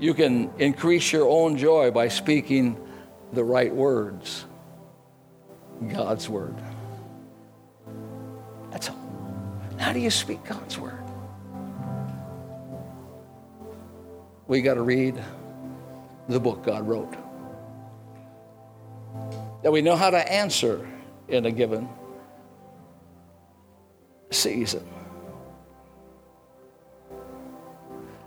You 0.00 0.12
can 0.12 0.50
increase 0.58 1.12
your 1.12 1.28
own 1.28 1.56
joy 1.56 1.90
by 1.90 2.08
speaking 2.08 2.76
the 3.32 3.44
right 3.44 3.74
words 3.74 4.44
God's 5.88 6.28
word. 6.28 6.54
How 9.78 9.92
do 9.92 10.00
you 10.00 10.10
speak 10.10 10.44
God's 10.44 10.78
word? 10.78 11.02
We 14.46 14.60
got 14.62 14.74
to 14.74 14.82
read 14.82 15.22
the 16.28 16.40
book 16.40 16.64
God 16.64 16.86
wrote. 16.86 17.14
That 19.62 19.72
we 19.72 19.82
know 19.82 19.96
how 19.96 20.10
to 20.10 20.32
answer 20.32 20.86
in 21.28 21.46
a 21.46 21.50
given 21.50 21.88
season. 24.30 24.86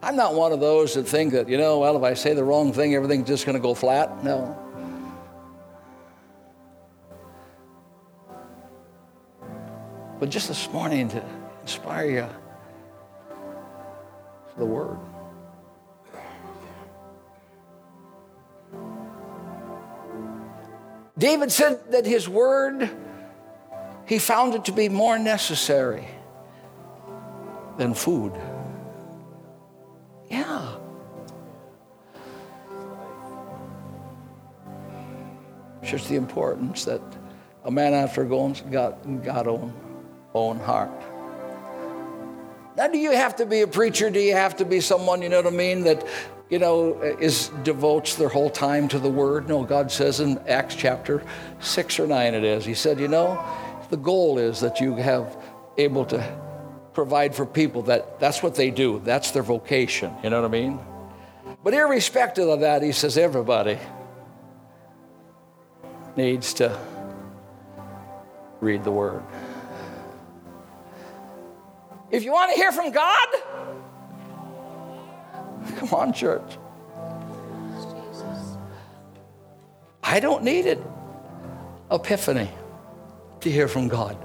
I'm 0.01 0.15
not 0.15 0.35
one 0.35 0.51
of 0.51 0.59
those 0.59 0.93
that 0.93 1.07
think 1.07 1.33
that, 1.33 1.49
you 1.49 1.57
know, 1.57 1.79
well, 1.79 1.97
if 1.97 2.03
I 2.03 2.13
say 2.13 2.33
the 2.33 2.43
wrong 2.43 2.71
thing, 2.71 2.95
everything's 2.95 3.27
just 3.27 3.45
going 3.45 3.57
to 3.57 3.61
go 3.61 3.73
flat. 3.73 4.23
No. 4.23 4.57
But 10.19 10.29
just 10.29 10.47
this 10.47 10.71
morning 10.71 11.09
to 11.09 11.23
inspire 11.67 12.09
you 12.09 12.29
the 14.57 14.65
word. 14.65 14.97
David 21.17 21.51
said 21.51 21.91
that 21.91 22.05
his 22.05 22.29
word, 22.29 22.89
he 24.05 24.17
found 24.17 24.55
it 24.55 24.63
to 24.65 24.71
be 24.71 24.87
more 24.87 25.19
necessary 25.19 26.07
than 27.77 27.93
food. 27.93 28.31
Yeah. 30.31 30.77
It's 35.81 35.91
Just 35.91 36.07
the 36.07 36.15
importance 36.15 36.85
that 36.85 37.01
a 37.65 37.71
man 37.71 37.93
after 37.93 38.23
God's 38.23 38.61
God 38.61 39.47
own, 39.47 39.73
own 40.33 40.59
heart. 40.59 41.16
Now, 42.77 42.87
do 42.87 42.99
you 42.99 43.11
have 43.11 43.35
to 43.37 43.45
be 43.45 43.61
a 43.61 43.67
preacher? 43.67 44.11
Do 44.11 44.19
you 44.19 44.33
have 44.33 44.55
to 44.57 44.65
be 44.65 44.79
someone, 44.81 45.23
you 45.23 45.29
know 45.29 45.41
what 45.41 45.51
I 45.51 45.55
mean, 45.55 45.81
that, 45.85 46.05
you 46.47 46.59
know, 46.59 47.01
is 47.01 47.49
devotes 47.63 48.15
their 48.15 48.29
whole 48.29 48.51
time 48.51 48.87
to 48.89 48.99
the 48.99 49.09
word? 49.09 49.49
No, 49.49 49.63
God 49.63 49.91
says 49.91 50.19
in 50.19 50.37
Acts 50.47 50.75
chapter 50.75 51.23
6 51.59 51.99
or 51.99 52.05
9 52.05 52.35
it 52.35 52.43
is. 52.43 52.65
He 52.65 52.75
said, 52.75 52.99
you 52.99 53.07
know, 53.07 53.43
the 53.89 53.97
goal 53.97 54.37
is 54.37 54.59
that 54.59 54.79
you 54.79 54.95
have 54.95 55.35
able 55.77 56.05
to 56.05 56.37
provide 56.93 57.35
for 57.35 57.45
people 57.45 57.83
that 57.83 58.19
that's 58.19 58.41
what 58.41 58.55
they 58.55 58.71
do 58.71 58.99
that's 59.05 59.29
their 59.29 59.43
vocation 59.43 60.11
you 60.23 60.31
know 60.31 60.41
what 60.41 60.47
i 60.47 60.51
mean 60.51 60.79
but 61.63 61.71
irrespective 61.71 62.47
of 62.47 62.61
that 62.61 62.81
he 62.81 62.91
says 62.91 63.19
everybody 63.19 63.77
needs 66.15 66.55
to 66.55 66.75
read 68.61 68.83
the 68.83 68.91
word 68.91 69.21
if 72.11 72.23
you 72.23 72.31
want 72.31 72.51
to 72.51 72.55
hear 72.55 72.71
from 72.71 72.91
god 72.91 73.27
come 75.77 75.93
on 75.93 76.13
church 76.13 76.57
i 80.03 80.19
don't 80.19 80.43
need 80.43 80.65
it 80.65 80.81
epiphany 81.91 82.49
to 83.39 83.51
hear 83.51 83.67
from 83.67 83.87
god 83.87 84.17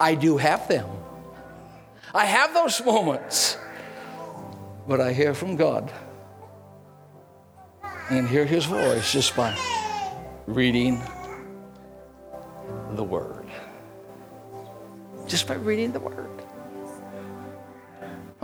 i 0.00 0.14
do 0.14 0.36
have 0.36 0.68
them 0.68 0.86
I 2.14 2.26
have 2.26 2.54
those 2.54 2.80
moments, 2.84 3.58
but 4.86 5.00
I 5.00 5.12
hear 5.12 5.34
from 5.34 5.56
God 5.56 5.92
and 8.08 8.28
hear 8.28 8.44
His 8.44 8.66
voice 8.66 9.12
just 9.12 9.34
by 9.34 9.52
reading 10.46 11.02
the 12.92 13.02
Word. 13.02 13.48
Just 15.26 15.48
by 15.48 15.54
reading 15.54 15.90
the 15.90 15.98
Word. 15.98 16.33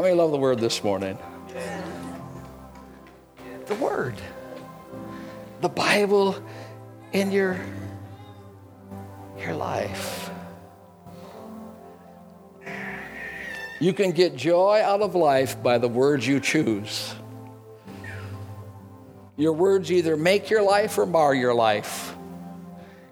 How 0.00 0.04
many 0.04 0.16
love 0.16 0.30
the 0.30 0.38
Word 0.38 0.60
this 0.60 0.82
morning? 0.82 1.18
The 3.66 3.74
Word. 3.74 4.14
The 5.60 5.68
Bible 5.68 6.42
in 7.12 7.30
your, 7.30 7.60
your 9.38 9.54
life. 9.54 10.30
You 13.78 13.92
can 13.92 14.12
get 14.12 14.36
joy 14.36 14.80
out 14.82 15.02
of 15.02 15.14
life 15.14 15.62
by 15.62 15.76
the 15.76 15.88
words 15.88 16.26
you 16.26 16.40
choose. 16.40 17.14
Your 19.36 19.52
words 19.52 19.92
either 19.92 20.16
make 20.16 20.48
your 20.48 20.62
life 20.62 20.96
or 20.96 21.04
mar 21.04 21.34
your 21.34 21.52
life. 21.52 22.16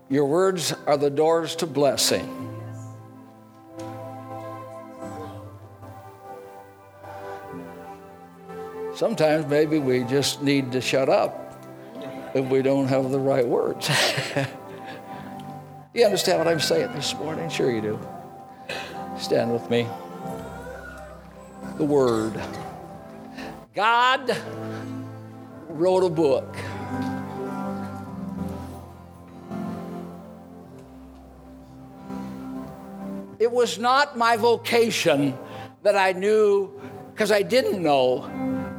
Your 0.09 0.25
words 0.25 0.73
are 0.87 0.97
the 0.97 1.11
doors 1.11 1.55
to 1.57 1.67
blessing. 1.67 2.48
Sometimes 8.99 9.47
maybe 9.47 9.79
we 9.79 10.03
just 10.03 10.43
need 10.43 10.73
to 10.73 10.81
shut 10.81 11.09
up 11.09 11.65
if 12.35 12.45
we 12.47 12.63
don't 12.63 12.89
have 12.89 13.13
the 13.13 13.21
right 13.21 13.47
words. 13.47 13.89
you 15.95 16.05
understand 16.05 16.41
what 16.41 16.49
I'm 16.49 16.59
saying 16.59 16.93
this 16.95 17.15
morning? 17.15 17.49
Sure, 17.49 17.71
you 17.71 17.81
do. 17.81 18.01
Stand 19.17 19.53
with 19.53 19.71
me 19.71 19.87
the 21.77 21.85
Word. 21.85 22.43
God 23.73 24.37
wrote 25.69 26.03
a 26.03 26.11
book. 26.11 26.57
It 33.39 33.53
was 33.53 33.79
not 33.79 34.19
my 34.19 34.37
vocation 34.37 35.39
that 35.85 35.97
I 35.97 36.11
knew, 36.11 36.81
because 37.15 37.31
I 37.31 37.43
didn't 37.43 37.81
know, 37.81 38.29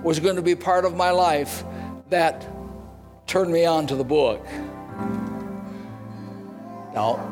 was 0.03 0.19
going 0.19 0.35
to 0.35 0.41
be 0.41 0.55
part 0.55 0.85
of 0.85 0.95
my 0.95 1.11
life 1.11 1.63
that 2.09 2.47
turned 3.27 3.51
me 3.51 3.65
on 3.65 3.87
to 3.87 3.95
the 3.95 4.03
book. 4.03 4.45
Now, 6.93 7.31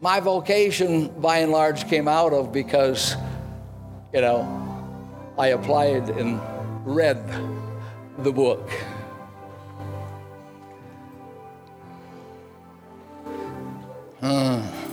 my 0.00 0.20
vocation 0.20 1.08
by 1.20 1.38
and 1.38 1.50
large 1.50 1.88
came 1.88 2.08
out 2.08 2.32
of 2.32 2.52
because, 2.52 3.16
you 4.12 4.20
know, 4.20 4.44
I 5.38 5.48
applied 5.48 6.10
and 6.10 6.40
read 6.84 7.18
the 8.18 8.30
book. 8.30 8.70
Hmm. 14.20 14.83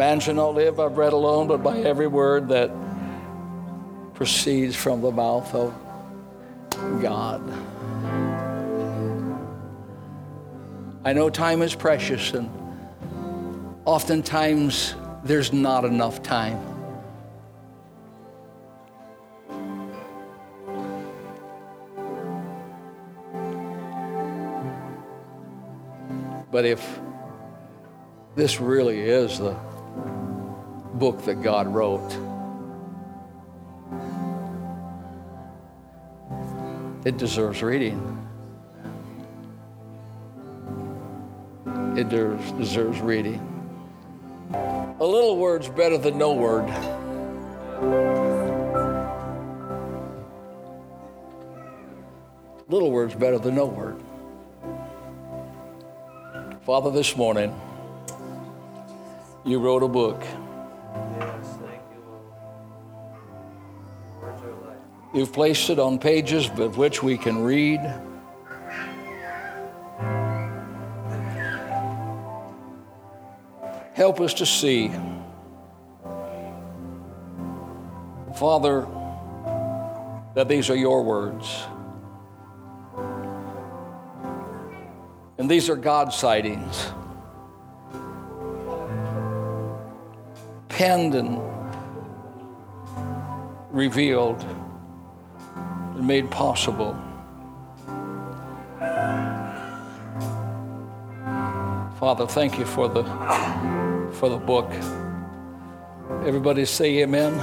Man 0.00 0.18
shall 0.18 0.32
not 0.32 0.54
live 0.54 0.78
by 0.78 0.88
bread 0.88 1.12
alone, 1.12 1.46
but 1.46 1.62
by 1.62 1.76
every 1.80 2.06
word 2.06 2.48
that 2.48 2.70
proceeds 4.14 4.74
from 4.74 5.02
the 5.02 5.10
mouth 5.10 5.54
of 5.54 5.74
God. 7.02 7.42
I 11.04 11.12
know 11.12 11.28
time 11.28 11.60
is 11.60 11.74
precious, 11.74 12.32
and 12.32 12.48
oftentimes 13.84 14.94
there's 15.22 15.52
not 15.52 15.84
enough 15.84 16.22
time. 16.22 16.58
But 26.50 26.64
if 26.64 27.00
this 28.34 28.62
really 28.62 28.98
is 29.00 29.38
the 29.38 29.69
book 31.00 31.24
that 31.24 31.42
God 31.42 31.66
wrote, 31.66 32.12
It 37.06 37.16
deserves 37.16 37.62
reading. 37.62 37.98
It 41.96 42.10
deserves 42.10 43.00
reading. 43.00 43.40
A 44.52 45.04
little 45.04 45.38
word's 45.38 45.70
better 45.70 45.96
than 45.96 46.18
no 46.18 46.34
word. 46.34 46.68
Little 52.68 52.90
word's 52.90 53.14
better 53.14 53.38
than 53.38 53.54
no 53.54 53.64
word. 53.64 54.02
Father, 56.66 56.90
this 56.90 57.16
morning, 57.16 57.58
you 59.46 59.58
wrote 59.58 59.82
a 59.82 59.88
book. 59.88 60.22
You've 65.12 65.32
placed 65.32 65.70
it 65.70 65.78
on 65.80 65.98
pages 65.98 66.48
of 66.50 66.78
which 66.78 67.02
we 67.02 67.18
can 67.18 67.42
read. 67.42 67.80
Help 73.92 74.20
us 74.20 74.34
to 74.34 74.46
see, 74.46 74.88
Father, 78.36 78.86
that 80.34 80.48
these 80.48 80.70
are 80.70 80.76
your 80.76 81.02
words. 81.02 81.64
And 85.38 85.50
these 85.50 85.68
are 85.68 85.76
God's 85.76 86.14
sightings, 86.14 86.86
and 90.80 91.38
revealed 93.70 94.42
and 95.94 96.06
made 96.06 96.30
possible. 96.30 96.96
Father, 101.98 102.26
thank 102.26 102.58
you 102.58 102.64
for 102.64 102.88
the 102.88 103.04
for 104.14 104.30
the 104.30 104.38
book. 104.38 104.70
Everybody 106.26 106.64
say 106.64 107.02
amen. 107.02 107.36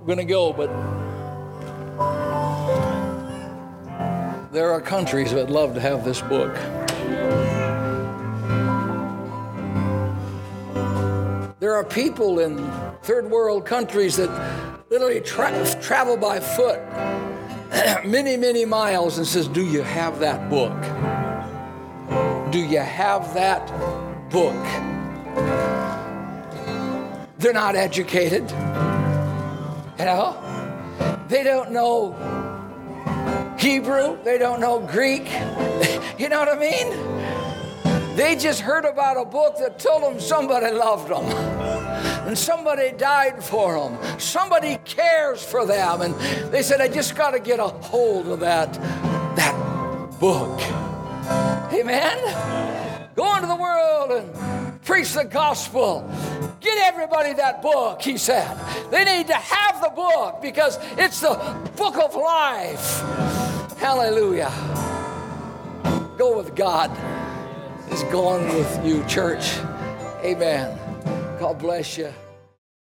We're 0.00 0.06
going 0.06 0.18
to 0.18 0.24
go, 0.24 0.52
but 0.52 0.68
there 4.52 4.70
are 4.72 4.80
countries 4.82 5.32
that 5.32 5.48
love 5.48 5.74
to 5.74 5.80
have 5.80 6.04
this 6.04 6.20
book. 6.20 6.54
There 11.70 11.78
are 11.78 11.84
people 11.84 12.40
in 12.40 12.68
third 13.02 13.30
world 13.30 13.64
countries 13.64 14.16
that 14.16 14.28
literally 14.90 15.20
tra- 15.20 15.80
travel 15.80 16.16
by 16.16 16.40
foot 16.40 16.80
many, 18.04 18.36
many 18.36 18.64
miles 18.64 19.18
and 19.18 19.24
says, 19.24 19.46
"Do 19.46 19.64
you 19.64 19.82
have 19.82 20.18
that 20.18 20.50
book? 20.50 20.76
Do 22.50 22.58
you 22.58 22.80
have 22.80 23.34
that 23.34 23.68
book?" 24.30 24.60
They're 27.38 27.52
not 27.52 27.76
educated. 27.76 28.50
You 29.96 30.06
know? 30.06 31.24
They 31.28 31.44
don't 31.44 31.70
know 31.70 32.16
Hebrew, 33.60 34.18
they 34.24 34.38
don't 34.38 34.58
know 34.58 34.80
Greek. 34.80 35.26
you 36.18 36.28
know 36.28 36.40
what 36.40 36.48
I 36.48 36.58
mean? 36.58 38.16
They 38.16 38.34
just 38.34 38.60
heard 38.60 38.84
about 38.84 39.16
a 39.16 39.24
book 39.24 39.56
that 39.58 39.78
told 39.78 40.02
them 40.02 40.18
somebody 40.18 40.72
loved 40.72 41.08
them 41.08 41.59
and 42.30 42.38
somebody 42.38 42.92
died 42.92 43.42
for 43.42 43.74
them. 43.74 44.20
Somebody 44.20 44.78
cares 44.84 45.42
for 45.42 45.66
them. 45.66 46.00
And 46.00 46.14
they 46.52 46.62
said, 46.62 46.80
I 46.80 46.86
just 46.86 47.16
got 47.16 47.32
to 47.32 47.40
get 47.40 47.58
a 47.58 47.66
hold 47.66 48.28
of 48.28 48.38
that, 48.38 48.72
that 49.34 50.16
book. 50.20 50.60
Amen? 51.72 53.10
Go 53.16 53.34
into 53.34 53.48
the 53.48 53.56
world 53.56 54.12
and 54.12 54.80
preach 54.84 55.12
the 55.12 55.24
gospel. 55.24 56.08
Get 56.60 56.78
everybody 56.78 57.32
that 57.32 57.62
book, 57.62 58.00
he 58.00 58.16
said. 58.16 58.56
They 58.92 59.04
need 59.04 59.26
to 59.26 59.34
have 59.34 59.82
the 59.82 59.90
book 59.90 60.40
because 60.40 60.78
it's 60.98 61.22
the 61.22 61.34
book 61.76 61.96
of 61.96 62.14
life. 62.14 63.00
Hallelujah. 63.78 64.52
Go 66.16 66.36
with 66.36 66.54
God. 66.54 66.96
He's 67.88 68.04
going 68.04 68.46
with 68.54 68.86
you, 68.86 69.04
church. 69.06 69.58
Amen. 70.22 70.89
God 71.40 71.58
bless 71.58 71.96
you. 71.96 72.12